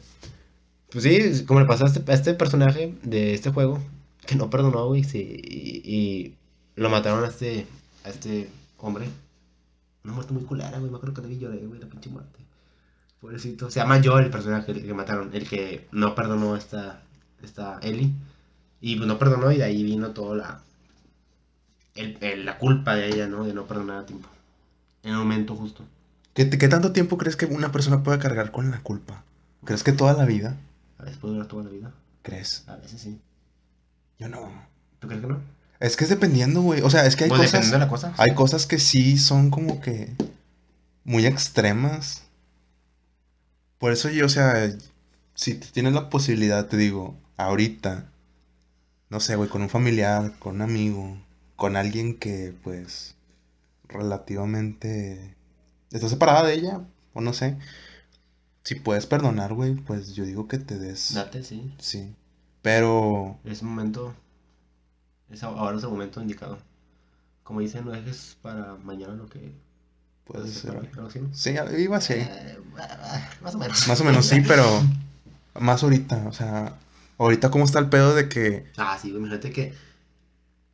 Pues 0.90 1.04
sí, 1.04 1.46
como 1.46 1.60
le 1.60 1.64
pasó 1.64 1.84
a 1.84 1.86
este, 1.86 2.12
a 2.12 2.14
este 2.14 2.34
personaje 2.34 2.94
de 3.02 3.32
este 3.32 3.50
juego, 3.50 3.82
que 4.26 4.34
no 4.34 4.50
perdonó, 4.50 4.88
güey, 4.88 5.04
sí, 5.04 5.40
y, 5.42 5.90
y 5.90 6.36
lo 6.76 6.90
mataron 6.90 7.24
a 7.24 7.28
este, 7.28 7.66
a 8.04 8.08
este 8.10 8.50
hombre. 8.78 9.08
Una 10.04 10.14
muerte 10.14 10.32
muy 10.32 10.44
culera, 10.44 10.78
güey, 10.78 10.90
me 10.90 10.96
acuerdo 10.96 11.14
que 11.14 11.22
le 11.22 11.28
vi 11.28 11.38
lloré, 11.38 11.64
güey, 11.66 11.80
la 11.80 11.86
pinche 11.86 12.10
muerte. 12.10 12.38
Pobrecito. 13.20 13.70
Se 13.70 13.78
llama 13.80 14.00
Joel 14.02 14.24
el 14.24 14.30
personaje 14.30 14.72
el 14.72 14.82
que 14.82 14.94
mataron, 14.94 15.30
el 15.32 15.48
que 15.48 15.86
no 15.92 16.14
perdonó 16.14 16.54
a 16.54 16.58
esta, 16.58 17.02
esta 17.42 17.78
Ellie. 17.80 18.10
Y 18.80 18.96
pues 18.96 19.06
no 19.06 19.16
perdonó 19.18 19.52
y 19.52 19.58
de 19.58 19.64
ahí 19.64 19.84
vino 19.84 20.10
toda 20.10 20.34
la, 20.36 20.60
el- 21.94 22.18
el- 22.20 22.44
la 22.44 22.58
culpa 22.58 22.96
de 22.96 23.06
ella, 23.08 23.28
¿no? 23.28 23.44
De 23.44 23.54
no 23.54 23.66
perdonar 23.66 23.98
a 23.98 24.06
tiempo. 24.06 24.28
En 25.04 25.12
el 25.12 25.18
momento 25.18 25.54
justo. 25.54 25.84
¿Qué, 26.34 26.48
¿Qué 26.50 26.68
tanto 26.68 26.92
tiempo 26.92 27.16
crees 27.18 27.36
que 27.36 27.46
una 27.46 27.70
persona 27.70 28.02
puede 28.02 28.18
cargar 28.18 28.50
con 28.50 28.70
la 28.70 28.80
culpa? 28.80 29.22
¿Crees 29.64 29.84
que 29.84 29.92
toda 29.92 30.14
la 30.14 30.24
vida? 30.24 30.56
A 30.98 31.04
veces 31.04 31.18
puede 31.18 31.34
durar 31.34 31.46
toda 31.48 31.64
la 31.64 31.70
vida. 31.70 31.92
¿Crees? 32.22 32.64
A 32.68 32.76
veces 32.76 33.00
sí. 33.00 33.20
Yo 34.18 34.28
no. 34.28 34.50
¿Tú 34.98 35.06
crees 35.06 35.20
que 35.22 35.28
no? 35.28 35.40
Es 35.82 35.96
que 35.96 36.04
es 36.04 36.10
dependiendo, 36.10 36.62
güey. 36.62 36.80
O 36.82 36.90
sea, 36.90 37.06
es 37.06 37.16
que 37.16 37.24
hay 37.24 37.30
Pues 37.30 37.50
cosas. 37.50 37.70
de 37.72 37.78
la 37.78 37.88
cosa. 37.88 38.14
Hay 38.16 38.34
cosas 38.34 38.66
que 38.66 38.78
sí 38.78 39.18
son 39.18 39.50
como 39.50 39.80
que 39.80 40.12
muy 41.02 41.26
extremas. 41.26 42.22
Por 43.78 43.90
eso 43.90 44.08
yo, 44.08 44.26
o 44.26 44.28
sea, 44.28 44.70
si 45.34 45.54
tienes 45.54 45.92
la 45.92 46.08
posibilidad, 46.08 46.66
te 46.68 46.76
digo, 46.76 47.16
ahorita, 47.36 48.06
no 49.10 49.18
sé, 49.18 49.34
güey, 49.34 49.48
con 49.48 49.62
un 49.62 49.68
familiar, 49.68 50.32
con 50.38 50.54
un 50.56 50.62
amigo, 50.62 51.16
con 51.56 51.74
alguien 51.76 52.16
que, 52.16 52.54
pues, 52.62 53.16
relativamente 53.88 55.34
está 55.90 56.08
separada 56.08 56.44
de 56.44 56.54
ella, 56.54 56.80
o 57.12 57.20
no 57.20 57.32
sé, 57.32 57.58
si 58.62 58.76
puedes 58.76 59.06
perdonar, 59.06 59.52
güey, 59.52 59.74
pues 59.74 60.14
yo 60.14 60.24
digo 60.24 60.46
que 60.46 60.58
te 60.58 60.78
des, 60.78 61.14
Date, 61.14 61.42
sí. 61.42 61.74
sí, 61.78 62.14
pero, 62.62 63.36
Es 63.44 63.62
un 63.62 63.70
momento. 63.70 64.14
Es, 65.32 65.42
ahora 65.42 65.76
es 65.76 65.82
el 65.84 65.90
momento 65.90 66.20
indicado. 66.20 66.58
Como 67.42 67.60
dicen, 67.60 67.84
no 67.84 67.90
dejes 67.92 68.36
para 68.42 68.76
mañana 68.76 69.14
lo 69.14 69.26
que 69.26 69.38
puede 70.24 70.44
puedes 70.44 70.54
ser, 70.54 70.80
sí, 71.32 71.54
iba 71.78 71.96
así, 71.96 72.12
Eh, 72.14 72.58
más 73.42 73.54
o 73.54 73.58
menos. 73.58 73.88
más 73.88 74.00
o 74.00 74.04
menos 74.04 74.26
sí, 74.26 74.40
pero 74.46 74.64
más 75.58 75.82
ahorita, 75.82 76.24
o 76.28 76.32
sea, 76.32 76.76
ahorita 77.18 77.50
cómo 77.50 77.64
está 77.64 77.80
el 77.80 77.88
pedo 77.88 78.14
de 78.14 78.28
que, 78.28 78.70
Ah, 78.76 78.96
sí, 79.00 79.10
güey, 79.10 79.20
imagínate 79.20 79.50
que 79.50 79.74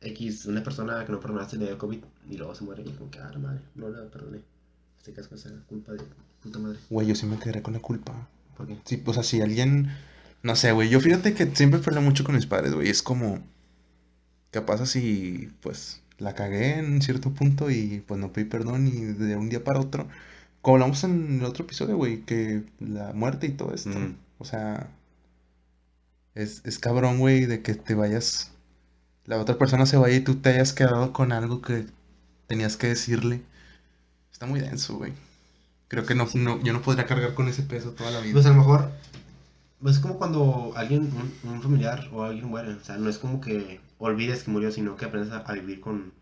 X, 0.01 0.45
una 0.45 0.63
persona 0.63 1.03
que 1.05 1.11
no 1.11 1.19
perdonaste 1.19 1.57
le 1.57 1.65
dio 1.65 1.77
COVID 1.77 1.99
y 2.29 2.37
luego 2.37 2.53
se 2.55 2.63
muere 2.63 2.83
y 2.85 2.91
como 2.91 3.09
que, 3.09 3.19
ah, 3.19 3.29
la 3.33 3.39
madre, 3.39 3.59
no 3.75 3.89
la 3.89 4.07
perdoné. 4.09 4.39
Se 5.03 5.11
casca 5.13 5.35
esa 5.35 5.49
culpa 5.67 5.93
de 5.93 6.03
puta 6.43 6.59
madre. 6.59 6.77
güey, 6.89 7.07
yo 7.07 7.15
sí 7.15 7.25
me 7.25 7.37
quedaré 7.39 7.61
con 7.61 7.73
la 7.73 7.79
culpa. 7.79 8.27
¿Por 8.55 8.67
qué? 8.67 8.77
Sí, 8.85 9.01
o 9.05 9.13
sea, 9.13 9.23
si 9.23 9.41
alguien, 9.41 9.89
no 10.43 10.55
sé, 10.55 10.71
güey, 10.71 10.89
yo 10.89 10.99
fíjate 11.01 11.33
que 11.33 11.53
siempre 11.55 11.79
peleo 11.79 12.01
mucho 12.01 12.23
con 12.23 12.35
mis 12.35 12.45
padres, 12.45 12.73
güey, 12.73 12.89
es 12.89 13.01
como, 13.01 13.39
¿qué 14.51 14.61
pasa 14.61 14.85
si, 14.85 15.51
pues, 15.61 16.01
la 16.17 16.35
cagué 16.35 16.79
en 16.79 17.01
cierto 17.01 17.31
punto 17.31 17.69
y, 17.71 18.03
pues, 18.07 18.19
no 18.19 18.31
pedí 18.33 18.45
perdón 18.45 18.87
y 18.87 18.91
de 18.91 19.35
un 19.35 19.49
día 19.49 19.63
para 19.63 19.79
otro, 19.79 20.07
como 20.61 20.75
hablamos 20.77 21.03
en 21.03 21.39
el 21.39 21.45
otro 21.45 21.65
episodio, 21.65 21.97
güey, 21.97 22.21
que 22.23 22.63
la 22.79 23.13
muerte 23.13 23.47
y 23.47 23.51
todo 23.51 23.73
esto, 23.73 23.91
Ujú. 23.91 24.15
o 24.39 24.45
sea, 24.45 24.89
es, 26.35 26.61
es 26.65 26.79
cabrón, 26.79 27.19
güey, 27.19 27.45
de 27.45 27.61
que 27.61 27.73
te 27.75 27.95
vayas, 27.95 28.51
la 29.25 29.37
otra 29.37 29.57
persona 29.57 29.85
se 29.85 29.97
vaya 29.97 30.15
y 30.17 30.21
tú 30.21 30.35
te 30.35 30.49
hayas 30.49 30.73
quedado 30.73 31.13
con 31.13 31.31
algo 31.31 31.61
que 31.61 31.85
tenías 32.47 32.77
que 32.77 32.87
decirle, 32.87 33.41
está 34.31 34.45
muy 34.45 34.59
denso, 34.59 34.97
güey. 34.97 35.13
Creo 35.87 36.05
que 36.05 36.13
no, 36.15 36.27
no, 36.35 36.61
yo 36.61 36.71
no 36.71 36.81
podría 36.81 37.07
cargar 37.07 37.33
con 37.33 37.47
ese 37.47 37.63
peso 37.63 37.91
toda 37.91 38.11
la 38.11 38.19
vida. 38.19 38.33
Pues 38.33 38.45
a 38.45 38.49
lo 38.49 38.55
mejor, 38.55 38.91
pues 39.81 39.95
es 39.95 40.01
como 40.01 40.17
cuando 40.17 40.73
alguien, 40.75 41.11
un, 41.43 41.51
un 41.51 41.61
familiar 41.63 42.07
o 42.13 42.23
alguien 42.23 42.47
muere. 42.47 42.73
O 42.73 42.83
sea, 42.83 42.97
no 42.97 43.09
es 43.09 43.17
como 43.17 43.41
que 43.41 43.79
olvides 43.99 44.43
que 44.43 44.51
murió, 44.51 44.71
sino 44.71 44.95
que 44.97 45.05
aprendes 45.05 45.31
a, 45.33 45.39
a 45.39 45.53
vivir 45.53 45.79
con 45.81 46.13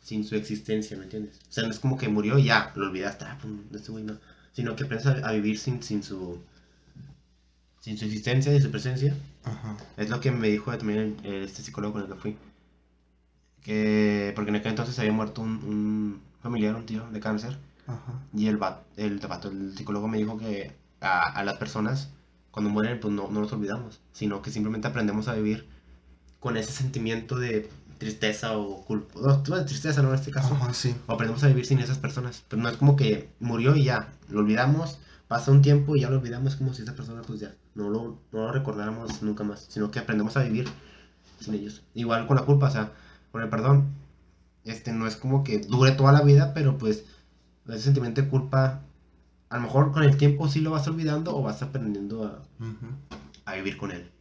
sin 0.00 0.24
su 0.24 0.36
existencia, 0.36 0.96
¿me 0.96 1.04
entiendes? 1.04 1.40
O 1.48 1.52
sea, 1.52 1.64
no 1.64 1.70
es 1.70 1.80
como 1.80 1.98
que 1.98 2.08
murió 2.08 2.38
y 2.38 2.44
ya, 2.46 2.72
lo 2.76 2.86
olvidaste, 2.88 3.24
ah, 3.26 3.38
este 3.74 3.92
güey 3.92 4.04
no. 4.04 4.18
Sino 4.52 4.76
que 4.76 4.84
aprendes 4.84 5.06
a, 5.06 5.28
a 5.28 5.32
vivir 5.32 5.58
sin, 5.58 5.82
sin 5.82 6.02
su 6.02 6.40
sin 7.80 7.96
su 7.96 8.04
existencia 8.04 8.54
y 8.54 8.60
su 8.60 8.70
presencia. 8.70 9.16
Ajá. 9.44 9.76
Es 9.96 10.10
lo 10.10 10.20
que 10.20 10.30
me 10.30 10.48
dijo 10.48 10.76
también 10.76 11.16
el- 11.24 11.44
este 11.44 11.62
psicólogo 11.62 11.94
con 11.94 12.02
el 12.02 12.08
que 12.08 12.14
fui. 12.16 12.36
Que, 13.62 14.32
porque 14.36 14.50
en 14.50 14.56
aquel 14.56 14.70
entonces 14.70 14.98
había 14.98 15.12
muerto 15.12 15.42
un, 15.42 15.50
un 15.64 16.20
familiar, 16.40 16.74
un 16.76 16.86
tío 16.86 17.08
de 17.10 17.20
cáncer. 17.20 17.56
Ajá. 17.86 18.20
Y 18.32 18.46
el 18.48 18.56
vato, 18.56 18.84
el, 18.96 19.20
el 19.22 19.76
psicólogo 19.76 20.08
me 20.08 20.18
dijo 20.18 20.38
que 20.38 20.72
a, 21.00 21.22
a 21.32 21.44
las 21.44 21.56
personas, 21.58 22.10
cuando 22.50 22.70
mueren, 22.70 23.00
pues 23.00 23.12
no, 23.12 23.28
no 23.30 23.40
nos 23.40 23.52
olvidamos, 23.52 24.00
sino 24.12 24.42
que 24.42 24.50
simplemente 24.50 24.88
aprendemos 24.88 25.28
a 25.28 25.34
vivir 25.34 25.68
con 26.46 26.56
ese 26.56 26.70
sentimiento 26.70 27.40
de 27.40 27.68
tristeza 27.98 28.56
o 28.56 28.84
culpa. 28.84 29.18
No, 29.20 29.56
de 29.56 29.64
tristeza, 29.64 30.00
no 30.00 30.10
en 30.10 30.14
este 30.14 30.30
caso. 30.30 30.54
Ajá, 30.54 30.72
sí. 30.74 30.94
O 31.08 31.14
aprendemos 31.14 31.42
a 31.42 31.48
vivir 31.48 31.66
sin 31.66 31.80
esas 31.80 31.98
personas. 31.98 32.44
Pero 32.48 32.62
no 32.62 32.68
es 32.68 32.76
como 32.76 32.94
que 32.94 33.28
murió 33.40 33.74
y 33.74 33.82
ya, 33.82 34.12
lo 34.28 34.38
olvidamos, 34.38 35.00
pasa 35.26 35.50
un 35.50 35.60
tiempo 35.60 35.96
y 35.96 36.02
ya 36.02 36.08
lo 36.08 36.18
olvidamos 36.18 36.54
como 36.54 36.72
si 36.72 36.82
esa 36.82 36.94
persona 36.94 37.22
pues 37.22 37.40
ya 37.40 37.52
no 37.74 37.90
lo, 37.90 38.20
no 38.30 38.42
lo 38.42 38.52
recordáramos 38.52 39.22
nunca 39.22 39.42
más, 39.42 39.66
sino 39.68 39.90
que 39.90 39.98
aprendemos 39.98 40.36
a 40.36 40.44
vivir 40.44 40.68
sin 41.40 41.54
ellos. 41.54 41.82
Igual 41.94 42.28
con 42.28 42.36
la 42.36 42.44
culpa, 42.44 42.68
o 42.68 42.70
sea, 42.70 42.92
con 43.32 43.42
el 43.42 43.48
perdón, 43.48 43.88
este 44.62 44.92
no 44.92 45.08
es 45.08 45.16
como 45.16 45.42
que 45.42 45.58
dure 45.58 45.90
toda 45.90 46.12
la 46.12 46.22
vida, 46.22 46.54
pero 46.54 46.78
pues 46.78 47.06
ese 47.66 47.80
sentimiento 47.80 48.22
de 48.22 48.28
culpa, 48.28 48.82
a 49.48 49.56
lo 49.56 49.62
mejor 49.62 49.90
con 49.90 50.04
el 50.04 50.16
tiempo 50.16 50.48
sí 50.48 50.60
lo 50.60 50.70
vas 50.70 50.86
olvidando 50.86 51.36
o 51.36 51.42
vas 51.42 51.60
aprendiendo 51.62 52.40
a 53.44 53.54
vivir 53.56 53.76
con 53.78 53.90
él. 53.90 54.12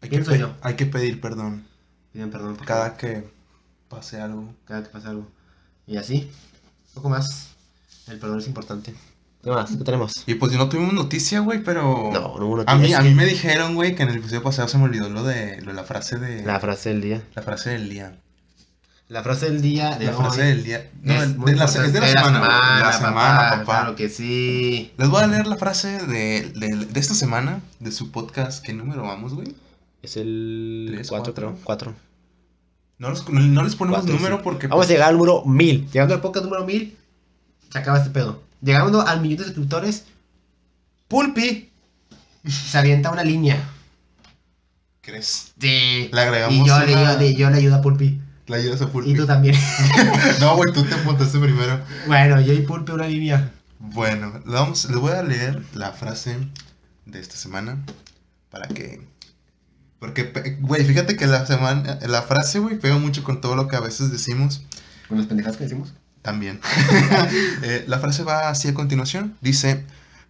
Hay, 0.00 0.08
que 0.08 0.16
Pienso 0.16 0.30
pe- 0.32 0.38
yo. 0.38 0.54
hay 0.62 0.74
que 0.74 0.86
pedir 0.86 1.20
perdón 1.20 1.66
Piden 2.12 2.30
perdón 2.30 2.56
por 2.56 2.66
cada 2.66 2.96
que 2.96 3.28
pase 3.88 4.20
algo. 4.20 4.54
cada 4.66 4.82
que 4.82 4.88
pasa 4.90 5.10
algo. 5.10 5.26
Y 5.86 5.96
así, 5.96 6.30
un 6.88 6.94
poco 6.94 7.08
más. 7.10 7.48
El 8.06 8.18
perdón 8.18 8.38
es 8.38 8.46
importante. 8.46 8.94
¿Qué 9.42 9.50
más? 9.50 9.70
¿Qué 9.70 9.84
tenemos? 9.84 10.12
Y 10.26 10.34
pues 10.34 10.52
no 10.52 10.68
tuvimos 10.68 10.92
noticia, 10.94 11.40
güey, 11.40 11.62
pero... 11.62 12.10
No, 12.12 12.38
no 12.38 12.46
hubo 12.46 12.64
A 12.66 12.74
mí, 12.76 12.92
a 12.92 13.00
mí 13.02 13.14
me 13.14 13.24
dijeron, 13.24 13.74
güey, 13.76 13.94
que 13.94 14.02
en 14.02 14.08
el 14.10 14.16
episodio 14.16 14.42
pasado 14.42 14.66
se 14.68 14.78
me 14.78 14.84
olvidó 14.84 15.08
lo 15.08 15.22
de, 15.22 15.60
lo 15.60 15.68
de 15.68 15.74
la 15.74 15.84
frase 15.84 16.18
de... 16.18 16.42
La 16.44 16.58
frase 16.60 16.88
del 16.90 17.00
día. 17.00 17.22
la 17.34 17.42
frase 17.42 17.70
del 17.70 17.88
día. 17.88 18.18
La 19.08 19.22
frase 19.22 19.46
del 19.46 19.62
día 19.62 19.96
de 19.96 20.04
La 20.06 20.12
frase 20.12 20.42
hoy 20.42 20.48
del 20.48 20.64
día. 20.64 20.90
No, 21.02 21.14
es 21.14 21.38
de 21.40 21.56
la, 21.56 21.64
es 21.64 21.92
de 21.94 22.00
la 22.00 22.08
semana, 22.08 22.38
güey, 22.40 22.76
de 22.76 22.80
la 22.84 22.92
semana, 22.92 23.50
papá. 23.50 23.64
Claro 23.64 23.96
que 23.96 24.08
sí. 24.10 24.92
Les 24.98 25.08
voy 25.08 25.22
a 25.22 25.26
leer 25.28 25.46
la 25.46 25.56
frase 25.56 26.04
de, 26.06 26.50
de, 26.54 26.86
de 26.90 27.00
esta 27.00 27.14
semana, 27.14 27.60
de 27.80 27.90
su 27.90 28.10
podcast. 28.10 28.62
¿Qué 28.62 28.74
número 28.74 29.02
vamos, 29.04 29.32
güey? 29.32 29.54
Es 30.02 30.16
el 30.16 30.90
Tres, 30.94 31.08
4, 31.08 31.32
cuatro. 31.34 31.34
creo. 31.52 31.64
4. 31.64 31.94
No, 32.98 33.08
no- 33.30 33.62
les 33.62 33.76
ponemos 33.76 34.00
Cuatro, 34.00 34.14
número 34.16 34.36
sí. 34.36 34.40
porque... 34.44 34.66
Vamos 34.66 34.84
a 34.84 34.86
pues, 34.86 34.88
llegar 34.88 35.08
al 35.10 35.16
número 35.16 35.44
1000. 35.44 35.90
Llegando 35.90 36.14
al 36.14 36.20
podcast 36.20 36.44
número 36.44 36.64
1000, 36.64 36.96
se 37.70 37.78
acaba 37.78 37.98
este 37.98 38.10
pedo. 38.10 38.42
Llegando 38.60 39.00
al 39.02 39.20
millón 39.20 39.38
de 39.38 39.44
suscriptores, 39.44 40.04
Pulpi 41.06 41.70
se 42.48 42.78
avienta 42.78 43.10
una 43.10 43.22
línea. 43.24 43.62
¿Crees? 45.00 45.52
Sí. 45.60 46.10
Le 46.12 46.20
agregamos 46.20 46.54
y 46.56 46.66
yo, 46.68 46.78
le, 46.80 46.92
una- 46.92 47.12
yo, 47.14 47.18
le- 47.18 47.34
yo 47.34 47.50
le 47.50 47.56
ayudo 47.56 47.76
a 47.76 47.80
Pulpi. 47.82 48.20
La 48.46 48.56
ayudas 48.56 48.80
a 48.82 48.88
Pulpi. 48.90 49.10
Y 49.10 49.14
tú 49.14 49.26
también. 49.26 49.54
No, 50.40 50.56
güey, 50.56 50.72
tú 50.72 50.82
te 50.84 50.94
apuntaste 50.94 51.38
primero. 51.38 51.80
bueno, 52.06 52.40
yo 52.40 52.52
y 52.52 52.60
Pulpi 52.62 52.92
una 52.92 53.06
línea. 53.06 53.52
Bueno, 53.78 54.42
le 54.44 54.52
vamos, 54.52 54.86
les 54.90 54.96
voy 54.98 55.12
a 55.12 55.22
leer 55.22 55.62
la 55.74 55.92
frase 55.92 56.36
de 57.06 57.20
esta 57.20 57.36
semana 57.36 57.78
para 58.50 58.66
que... 58.68 59.00
Porque, 59.98 60.24
güey, 60.60 60.84
fíjate 60.84 61.16
que 61.16 61.26
la 61.26 61.44
semana, 61.46 61.98
la 62.06 62.22
frase, 62.22 62.60
güey, 62.60 62.78
pega 62.78 62.98
mucho 62.98 63.24
con 63.24 63.40
todo 63.40 63.56
lo 63.56 63.66
que 63.68 63.76
a 63.76 63.80
veces 63.80 64.12
decimos. 64.12 64.62
Con 65.08 65.18
las 65.18 65.26
pendejas 65.26 65.56
que 65.56 65.64
decimos. 65.64 65.92
También. 66.22 66.60
Eh, 67.62 67.84
la 67.88 67.98
frase 67.98 68.22
va 68.22 68.48
así 68.48 68.68
a 68.68 68.74
continuación. 68.74 69.36
Dice, 69.40 69.84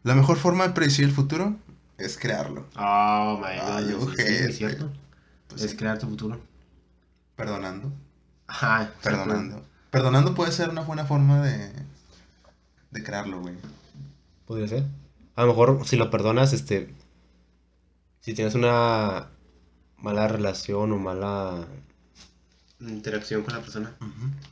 la 0.05 0.15
mejor 0.15 0.39
forma 0.39 0.67
de 0.67 0.73
predecir 0.75 1.05
el 1.05 1.13
futuro 1.13 1.57
es 1.99 2.17
crearlo. 2.17 2.67
Oh, 2.77 3.39
my 3.43 3.59
Ay, 3.61 3.61
god. 3.61 3.81
sí, 3.81 3.89
sí, 3.89 3.95
ojete. 3.95 4.51
es 4.51 4.57
cierto. 4.57 4.93
Pues 5.49 5.63
es 5.63 5.71
sí, 5.73 5.77
crear 5.77 5.99
tu 5.99 6.07
futuro. 6.09 6.41
perdonando. 7.37 7.93
Ajá. 8.47 8.91
Perdonando. 9.03 9.65
Perdonando 9.91 10.35
puede 10.35 10.53
ser 10.53 10.71
una 10.71 10.83
buena 10.83 11.05
forma 11.05 11.43
de, 11.43 11.71
de 12.91 13.03
crearlo, 13.03 13.41
güey. 13.41 13.55
Podría 14.47 14.69
ser. 14.69 14.85
A 15.37 15.43
lo 15.43 15.49
mejor 15.49 15.87
si 15.87 15.97
lo 15.97 16.11
perdonas, 16.11 16.53
este. 16.53 16.95
Si 18.21 18.35
tienes 18.35 18.55
una 18.55 19.29
mala 20.01 20.29
relación 20.29 20.93
o 20.93 20.99
mala 20.99 21.67
interacción 22.81 23.43
con 23.43 23.55
la 23.55 23.61
persona, 23.61 23.95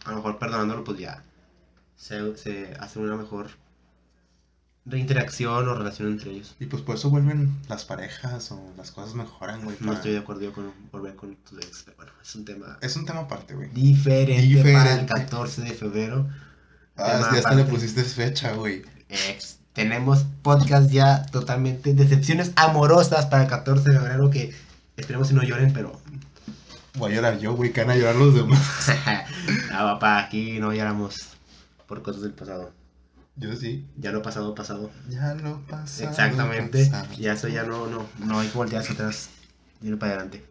a 0.04 0.10
lo 0.10 0.16
mejor 0.16 0.38
perdonándolo, 0.38 0.82
pues 0.84 0.98
ya 0.98 1.22
se, 1.96 2.36
se 2.36 2.74
hace 2.80 2.98
una 2.98 3.16
mejor 3.16 3.48
reinteracción 4.84 5.68
o 5.68 5.74
relación 5.74 6.08
entre 6.12 6.30
ellos. 6.30 6.54
Y 6.60 6.66
pues 6.66 6.82
por 6.82 6.94
eso 6.96 7.10
vuelven 7.10 7.56
las 7.68 7.84
parejas 7.84 8.50
o 8.52 8.72
las 8.76 8.90
cosas 8.92 9.14
mejoran, 9.14 9.62
güey. 9.64 9.76
No 9.80 9.92
estoy 9.92 10.12
de 10.12 10.18
acuerdo 10.18 10.52
con 10.52 10.72
volver 10.92 11.16
con 11.16 11.34
tu 11.36 11.56
ex. 11.58 11.82
pero 11.84 11.96
Bueno, 11.96 12.12
es 12.22 12.34
un 12.34 12.44
tema 12.44 12.78
Es 12.80 12.96
un 12.96 13.04
tema 13.04 13.20
aparte, 13.20 13.54
güey. 13.54 13.68
diferente, 13.70 14.32
para 14.72 14.92
el 14.94 15.06
Diferente. 15.06 15.14
14 15.14 15.62
de 15.62 15.70
febrero. 15.72 16.28
Ah, 16.96 17.28
ya 17.32 17.38
hasta 17.38 17.54
le 17.54 17.64
pusiste 17.64 18.02
fecha, 18.04 18.52
güey. 18.52 18.82
Ex. 19.08 19.58
Tenemos 19.72 20.24
podcast 20.42 20.90
ya 20.90 21.26
totalmente 21.26 21.92
decepciones 21.92 22.52
amorosas 22.56 23.26
para 23.26 23.42
el 23.42 23.48
14 23.48 23.90
de 23.90 23.98
febrero 23.98 24.30
que 24.30 24.54
esperemos 24.96 25.28
si 25.28 25.34
no 25.34 25.42
lloren, 25.42 25.72
pero 25.72 26.00
Voy 26.96 27.12
a 27.12 27.16
llorar 27.16 27.38
yo, 27.38 27.54
güey, 27.54 27.72
que 27.72 27.82
van 27.82 27.90
a 27.90 27.96
llorar 27.96 28.16
los 28.16 28.34
demás. 28.34 28.88
no, 29.70 29.78
papá, 29.78 30.18
aquí 30.18 30.58
no 30.58 30.72
lloramos 30.72 31.28
por 31.86 32.02
cosas 32.02 32.22
del 32.22 32.32
pasado. 32.32 32.72
Yo 33.36 33.54
sí. 33.54 33.86
Ya 33.98 34.12
lo 34.12 34.22
pasado, 34.22 34.54
pasado. 34.54 34.90
Ya 35.10 35.34
lo 35.34 35.60
pasado. 35.66 36.08
Exactamente. 36.08 36.86
pasado. 36.86 37.14
Ya 37.18 37.34
eso 37.34 37.48
ya 37.48 37.64
no, 37.64 37.86
no, 37.86 38.06
no 38.24 38.40
hay 38.40 38.48
que 38.48 38.56
voltear 38.56 38.80
hacia 38.80 38.94
atrás. 38.94 39.28
Ir 39.82 39.98
para 39.98 40.12
adelante. 40.12 40.42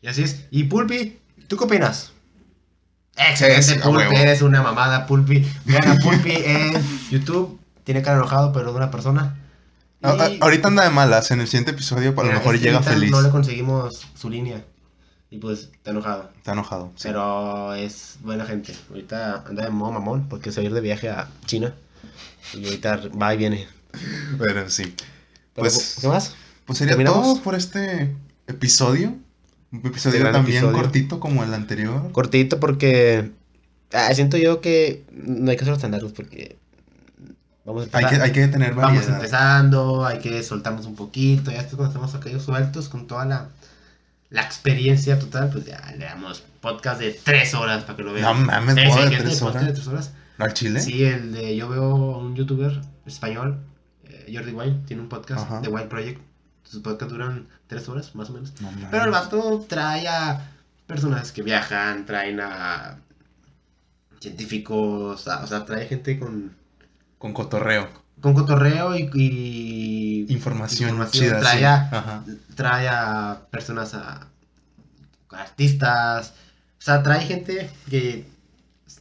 Y 0.00 0.06
así 0.06 0.22
es. 0.22 0.46
Y 0.52 0.64
Pulpi, 0.64 1.18
¿tú 1.48 1.56
qué 1.56 1.64
opinas? 1.64 2.12
Excelente, 3.16 3.82
Pulpi, 3.82 4.14
eres 4.14 4.42
una 4.42 4.62
mamada, 4.62 5.06
Pulpi. 5.06 5.44
Vean 5.64 5.88
a 5.88 5.96
Pulpi 5.96 6.30
en 6.30 6.74
YouTube. 7.10 7.58
Tiene 7.82 8.02
cara 8.02 8.18
enojado, 8.18 8.52
pero 8.52 8.70
de 8.70 8.76
una 8.76 8.92
persona. 8.92 9.36
A- 10.04 10.24
a- 10.24 10.30
Y- 10.30 10.38
ahorita 10.40 10.68
anda 10.68 10.84
de 10.84 10.90
malas. 10.90 11.30
En 11.30 11.40
el 11.40 11.46
siguiente 11.46 11.70
episodio, 11.72 12.14
a 12.16 12.22
lo 12.24 12.32
mejor 12.32 12.58
llega 12.58 12.82
feliz. 12.82 13.10
No 13.10 13.22
le 13.22 13.30
conseguimos 13.30 14.06
su 14.14 14.30
línea. 14.30 14.64
Y 15.30 15.38
pues 15.38 15.70
está 15.72 15.90
enojado. 15.90 16.30
Está 16.36 16.52
enojado. 16.52 16.92
Sí. 16.94 17.08
Pero 17.08 17.74
es 17.74 18.18
buena 18.22 18.44
gente. 18.44 18.74
Ahorita 18.90 19.44
anda 19.48 19.64
de 19.64 19.70
modo 19.70 19.90
mamón 19.92 20.28
porque 20.28 20.52
se 20.52 20.60
va 20.60 20.62
a 20.62 20.66
ir 20.66 20.74
de 20.74 20.80
viaje 20.80 21.08
a 21.10 21.28
China. 21.46 21.74
Y 22.52 22.64
ahorita 22.66 23.00
va 23.20 23.34
y 23.34 23.38
viene. 23.38 23.66
Pero 24.38 24.68
sí. 24.70 24.94
Pero, 25.54 25.64
Pues- 25.68 25.96
¿Qué 26.00 26.08
más? 26.08 26.34
Pues 26.66 26.78
sería 26.78 26.92
¿Terminamos? 26.92 27.22
todo 27.22 27.42
por 27.42 27.54
este 27.54 28.14
episodio. 28.46 29.16
Un 29.72 29.80
episodio 29.84 30.20
gran 30.20 30.32
también 30.32 30.58
episodio. 30.58 30.80
cortito 30.82 31.18
como 31.20 31.42
el 31.42 31.52
anterior. 31.52 32.12
Cortito 32.12 32.60
porque. 32.60 33.32
ah, 33.92 34.14
siento 34.14 34.36
yo 34.36 34.60
que 34.60 35.04
no 35.12 35.50
hay 35.50 35.56
que 35.56 35.64
tan 35.64 35.90
largos 35.90 36.12
porque. 36.12 36.56
Vamos 37.64 37.88
a 37.92 37.98
Hay 37.98 38.04
que, 38.06 38.16
hay 38.22 38.32
que 38.32 38.48
tener 38.48 38.74
Vamos 38.74 38.92
variedad. 38.98 39.16
empezando, 39.16 40.04
hay 40.04 40.18
que 40.18 40.42
soltarnos 40.42 40.86
un 40.86 40.96
poquito. 40.96 41.50
Ya 41.50 41.64
cuando 41.68 41.86
estemos 41.86 42.14
aquellos 42.14 42.42
sueltos 42.42 42.88
con 42.88 43.06
toda 43.06 43.24
la, 43.24 43.48
la 44.30 44.42
experiencia 44.42 45.18
total, 45.18 45.48
pues 45.50 45.64
ya 45.64 45.80
le 45.98 46.04
damos 46.04 46.42
podcast 46.60 47.00
de 47.00 47.12
tres 47.12 47.54
horas 47.54 47.84
para 47.84 47.96
que 47.96 48.02
lo 48.02 48.12
vean. 48.12 48.24
No 48.40 48.46
mames, 48.46 48.74
de 48.74 48.82
tres 48.82 49.40
horas. 49.42 49.64
de 49.66 49.72
tres 49.72 49.86
horas. 49.88 50.12
¿Al 50.38 50.52
chile? 50.52 50.80
Sí, 50.80 51.04
el 51.04 51.32
de 51.32 51.56
yo 51.56 51.68
veo 51.68 51.94
un 52.18 52.34
youtuber 52.34 52.80
español, 53.06 53.58
eh, 54.04 54.30
Jordi 54.34 54.52
Wild, 54.52 54.84
tiene 54.86 55.02
un 55.02 55.08
podcast 55.08 55.42
Ajá. 55.46 55.60
de 55.60 55.68
Wild 55.68 55.88
Project. 55.88 56.20
Sus 56.64 56.80
podcasts 56.82 57.12
duran 57.12 57.46
tres 57.66 57.88
horas, 57.88 58.14
más 58.14 58.30
o 58.30 58.32
menos. 58.32 58.52
No. 58.60 58.68
Pero 58.90 59.04
el 59.04 59.10
vato 59.10 59.64
trae 59.68 60.08
a 60.08 60.50
personas 60.86 61.30
que 61.32 61.42
viajan, 61.42 62.04
traen 62.04 62.40
a 62.40 62.98
científicos, 64.20 65.28
a- 65.28 65.44
o 65.44 65.46
sea, 65.46 65.64
trae 65.64 65.86
gente 65.86 66.18
con, 66.18 66.56
Con 67.24 67.32
cotorreo. 67.32 67.88
con 68.20 68.34
cotorreo 68.34 68.94
y, 68.98 69.08
y 69.14 70.26
Información, 70.30 70.90
Información, 70.90 71.24
chida. 71.24 71.40
trae 71.40 71.58
sí. 71.58 71.64
a- 71.64 72.22
trae 72.54 72.86
a 72.88 73.40
personas 73.50 73.94
a 73.94 74.26
artistas, 75.30 76.34
o 76.78 76.82
sea, 76.82 77.02
trae 77.02 77.24
gente 77.24 77.70
que 77.88 78.26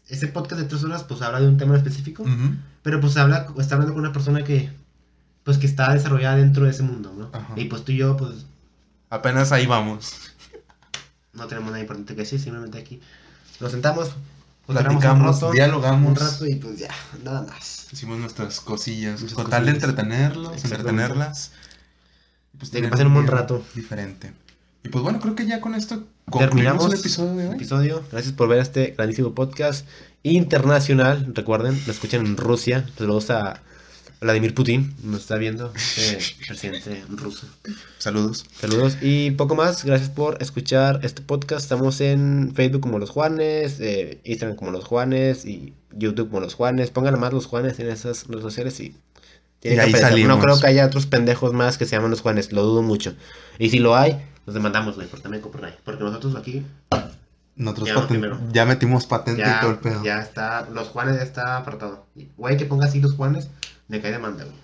ese 0.08 0.28
podcast 0.30 0.62
de 0.62 0.68
tres 0.68 0.86
horas 0.86 1.04
pues 1.04 1.22
habla 1.22 1.42
de 1.42 1.48
un 1.50 1.58
tema 1.58 1.76
específico. 1.76 2.24
Pero 2.82 3.02
pues 3.02 3.18
habla, 3.18 3.48
está 3.60 3.76
hablando 3.76 3.94
con 3.94 4.04
una 4.04 4.14
persona 4.14 4.44
que, 4.46 4.72
pues 5.44 5.58
que 5.58 5.66
está 5.68 5.94
desarrollada 5.94 6.38
dentro 6.38 6.64
de 6.64 6.72
ese 6.72 6.84
mundo, 6.84 7.14
¿no? 7.18 7.30
Ajá. 7.38 7.54
Y 7.58 7.66
pues 7.66 7.84
tú 7.84 7.92
y 7.92 7.98
yo, 7.98 8.16
pues 8.16 8.46
Apenas 9.10 9.52
ahí 9.52 9.66
vamos. 9.66 10.32
no 11.34 11.46
tenemos 11.48 11.72
nada 11.72 11.82
importante 11.82 12.16
que 12.16 12.22
decir, 12.22 12.40
simplemente 12.40 12.78
aquí 12.80 13.02
nos 13.60 13.72
sentamos, 13.72 14.12
Platicamos, 14.66 15.20
un 15.20 15.34
rato, 15.34 15.52
dialogamos. 15.52 16.10
un 16.10 16.16
rato 16.16 16.48
y 16.48 16.56
pues 16.56 16.80
ya, 16.80 16.90
nada 17.24 17.42
más. 17.42 17.88
Hicimos 17.92 18.18
nuestras 18.18 18.62
cosillas. 18.62 19.22
Con 19.34 19.50
tal 19.50 19.66
de 19.66 19.72
entretenerlos, 19.72 20.64
entretenerlas. 20.64 21.52
Pues 22.58 22.72
De 22.72 22.82
que 22.82 22.88
pasen 22.88 23.08
un 23.08 23.16
buen 23.16 23.28
rato. 23.28 23.64
Diferente. 23.76 24.34
Y 24.84 24.90
pues 24.90 25.04
bueno, 25.04 25.20
creo 25.20 25.36
que 25.36 25.46
ya 25.46 25.60
con 25.60 25.76
esto 25.76 26.06
concluimos 26.26 26.56
Terminamos 26.56 26.94
el 26.94 27.00
episodio 27.00 27.36
de 27.36 27.48
hoy. 27.50 27.56
Episodio, 27.56 28.04
gracias 28.12 28.34
por 28.34 28.48
ver 28.48 28.60
este 28.60 28.94
grandísimo 28.98 29.34
podcast 29.34 29.88
internacional. 30.24 31.34
Recuerden, 31.34 31.80
lo 31.86 31.92
escuchan 31.92 32.26
en 32.26 32.38
Rusia. 32.38 32.86
Saludos 32.98 33.30
a 33.32 33.62
Vladimir 34.24 34.56
Putin, 34.56 34.96
nos 35.04 35.22
está 35.22 35.36
viendo, 35.38 35.72
este 35.76 36.18
presidente 36.48 37.04
ruso. 37.10 37.46
Saludos. 37.98 38.46
Saludos 38.60 38.98
y 39.02 39.32
poco 39.32 39.56
más. 39.56 39.84
Gracias 39.84 40.10
por 40.10 40.42
escuchar 40.42 41.02
este 41.04 41.22
podcast. 41.22 41.64
Estamos 41.64 42.00
en 42.02 42.54
Facebook 42.56 42.82
como 42.82 43.00
Los 43.00 43.10
Juanes, 43.10 43.80
eh, 43.80 44.20
Instagram 44.24 44.56
como 44.56 44.72
Los 44.72 44.86
Juanes 44.86 45.46
y 45.46 45.74
YouTube 45.92 46.30
como 46.30 46.40
Los 46.40 46.54
Juanes. 46.54 46.90
Pónganle 46.90 47.20
más 47.20 47.34
Los 47.34 47.46
Juanes 47.46 47.80
en 47.80 47.90
esas 47.90 48.26
redes 48.28 48.44
sociales 48.44 48.80
y... 48.80 48.96
tienen 49.60 49.88
Y 49.88 49.92
que 49.92 49.98
ahí 49.98 50.02
salimos. 50.02 50.38
No 50.38 50.42
creo 50.42 50.60
que 50.60 50.68
haya 50.68 50.86
otros 50.86 51.06
pendejos 51.06 51.54
más 51.54 51.78
que 51.78 51.86
se 51.86 51.96
llaman 51.96 52.12
Los 52.12 52.22
Juanes. 52.22 52.54
Lo 52.54 52.64
dudo 52.64 52.82
mucho. 52.82 53.14
Y 53.60 53.70
si 53.72 53.80
lo 53.80 53.96
hay, 53.96 54.22
nos 54.46 54.54
demandamos, 54.54 54.96
güey, 54.96 55.08
por 55.08 55.20
también 55.20 55.44
copyright. 55.44 55.76
Porque 55.84 56.04
nosotros 56.04 56.36
aquí 56.36 56.66
Nosotros 57.58 57.90
Ya, 57.90 58.40
ya 58.52 58.66
metimos 58.66 59.06
patente 59.06 59.42
ya, 59.42 59.58
y 59.58 59.62
todo 59.62 59.72
el 59.72 59.78
pedo. 59.80 60.04
ya 60.04 60.22
está... 60.22 60.70
Los 60.74 60.88
Juanes 60.88 61.18
ya 61.18 61.24
está 61.24 61.58
apartado. 61.58 62.06
Güey, 62.38 62.56
que 62.56 62.66
ponga 62.66 62.86
así 62.86 63.02
Los 63.02 63.14
Juanes, 63.16 63.50
cae 64.02 64.12
demanda, 64.12 64.44
güey. 64.44 64.56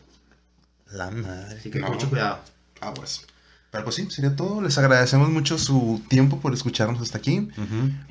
La 0.91 1.11
madre. 1.11 1.57
Así 1.57 1.69
que 1.69 1.79
No. 1.79 1.89
mucho 1.91 2.09
cuidado. 2.09 2.39
Ah, 2.81 2.93
pues. 2.93 3.25
Pero 3.71 3.83
pues 3.83 3.95
sí, 3.97 4.07
sería 4.09 4.35
todo. 4.35 4.61
Les 4.61 4.77
agradecemos 4.79 5.29
mucho 5.29 5.57
su 5.59 6.01
tiempo 6.09 6.39
por 6.39 6.53
escucharnos 6.53 7.01
hasta 7.01 7.19
aquí. 7.19 7.47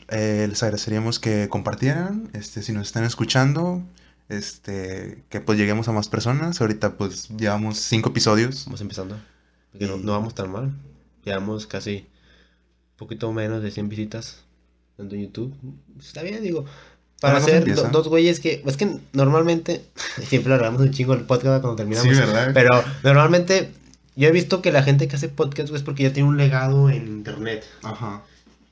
Eh, 0.08 0.46
les 0.48 0.62
agradeceríamos 0.62 1.18
que 1.18 1.48
compartieran, 1.48 2.30
este, 2.32 2.62
si 2.62 2.72
nos 2.72 2.86
están 2.86 3.02
escuchando, 3.04 3.82
este, 4.28 5.24
que 5.30 5.40
pues 5.40 5.58
lleguemos 5.58 5.88
a 5.88 5.92
más 5.92 6.08
personas. 6.08 6.60
Ahorita 6.60 6.96
pues 6.96 7.28
llevamos 7.30 7.78
cinco 7.78 8.10
episodios. 8.10 8.66
Vamos 8.66 8.80
empezando. 8.82 9.18
Porque 9.72 9.86
no, 9.86 9.96
Y- 9.96 10.04
no 10.04 10.12
vamos 10.12 10.34
tan 10.34 10.52
mal. 10.52 10.72
Llevamos 11.24 11.66
casi 11.66 12.06
un 12.92 12.96
poquito 12.96 13.32
menos 13.32 13.62
de 13.62 13.70
100 13.72 13.88
visitas. 13.88 14.44
en 14.98 15.08
YouTube. 15.10 15.54
Está 16.00 16.22
bien, 16.22 16.42
digo. 16.42 16.64
Para 17.20 17.38
hacer 17.38 17.74
do- 17.74 17.88
dos 17.90 18.08
güeyes 18.08 18.40
que. 18.40 18.62
Es 18.66 18.76
que 18.76 18.98
normalmente. 19.12 19.84
Siempre 20.22 20.50
lo 20.50 20.54
hablamos 20.56 20.80
un 20.80 20.90
chingo 20.92 21.14
el 21.14 21.22
podcast 21.22 21.60
cuando 21.60 21.76
terminamos. 21.76 22.12
Sí, 22.14 22.18
¿verdad? 22.18 22.50
Pero 22.54 22.82
normalmente. 23.02 23.72
Yo 24.16 24.26
he 24.28 24.32
visto 24.32 24.62
que 24.62 24.72
la 24.72 24.82
gente 24.82 25.06
que 25.06 25.14
hace 25.14 25.28
podcast, 25.28 25.68
güey, 25.68 25.78
es 25.78 25.84
porque 25.84 26.02
ya 26.02 26.12
tiene 26.12 26.28
un 26.28 26.36
legado 26.36 26.90
en 26.90 27.06
internet. 27.06 27.64
Ajá. 27.84 28.22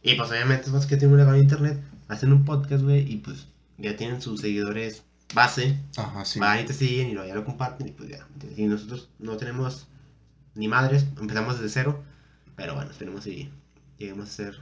Y 0.03 0.15
pues 0.17 0.29
obviamente 0.31 0.71
los 0.71 0.87
que 0.87 0.97
tienen 0.97 1.13
un 1.13 1.19
legado 1.19 1.37
en 1.37 1.43
internet 1.45 1.79
hacen 2.09 2.33
un 2.33 2.45
podcast, 2.45 2.83
güey, 2.83 3.09
y 3.13 3.19
pues 3.19 3.47
ya 3.79 3.97
tienen 3.97 4.21
sus 4.21 4.41
seguidores 4.41 5.05
base. 5.35 5.79
Ajá, 5.97 6.25
sí. 6.25 6.41
Van 6.41 6.59
y 6.61 6.65
te 6.65 6.73
siguen 6.73 7.11
y 7.11 7.13
luego 7.13 7.29
ya 7.29 7.37
lo 7.37 7.45
comparten 7.45 7.87
y 7.87 7.93
pues 7.93 8.09
ya. 8.09 8.27
Y 8.57 8.65
nosotros 8.65 9.09
no 9.21 9.37
tenemos 9.37 9.87
ni 10.57 10.67
madres, 10.67 11.05
empezamos 11.21 11.61
desde 11.61 11.69
cero. 11.73 12.03
Pero 12.57 12.75
bueno, 12.75 12.91
esperemos 12.91 13.25
y 13.29 13.49
lleguemos 13.99 14.29
a 14.29 14.33
ser 14.33 14.59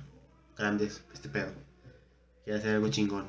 grandes 0.58 1.00
este 1.14 1.30
pedo. 1.30 1.48
Y 2.46 2.50
hacer 2.50 2.74
algo 2.74 2.88
chingón. 2.88 3.24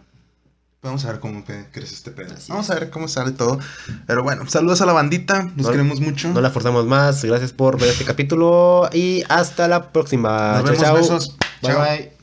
Vamos 0.85 1.03
a 1.05 1.11
ver 1.11 1.19
cómo 1.19 1.43
crece 1.43 1.93
este 1.95 2.11
pedo. 2.11 2.33
Así 2.35 2.51
Vamos 2.51 2.67
es. 2.69 2.71
a 2.71 2.79
ver 2.79 2.89
cómo 2.89 3.07
sale 3.07 3.31
todo. 3.31 3.59
Pero 4.05 4.23
bueno, 4.23 4.47
saludos 4.47 4.81
a 4.81 4.85
la 4.85 4.93
bandita. 4.93 5.43
Los 5.57 5.65
No- 5.65 5.71
queremos 5.71 5.99
mucho. 5.99 6.29
No 6.29 6.41
la 6.41 6.51
forzamos 6.51 6.85
más. 6.85 7.23
Gracias 7.25 7.51
por 7.53 7.79
ver 7.79 7.89
este 7.89 8.05
capítulo 8.05 8.87
y 8.93 9.23
hasta 9.27 9.67
la 9.67 9.91
próxima. 9.91 10.61
Nos 10.61 10.63
Chao, 10.63 10.71
vemos, 10.71 10.81
chao. 10.81 10.95
besos. 10.95 11.37
Bye 11.61 11.71
Chao. 11.71 11.81
bye. 11.81 12.14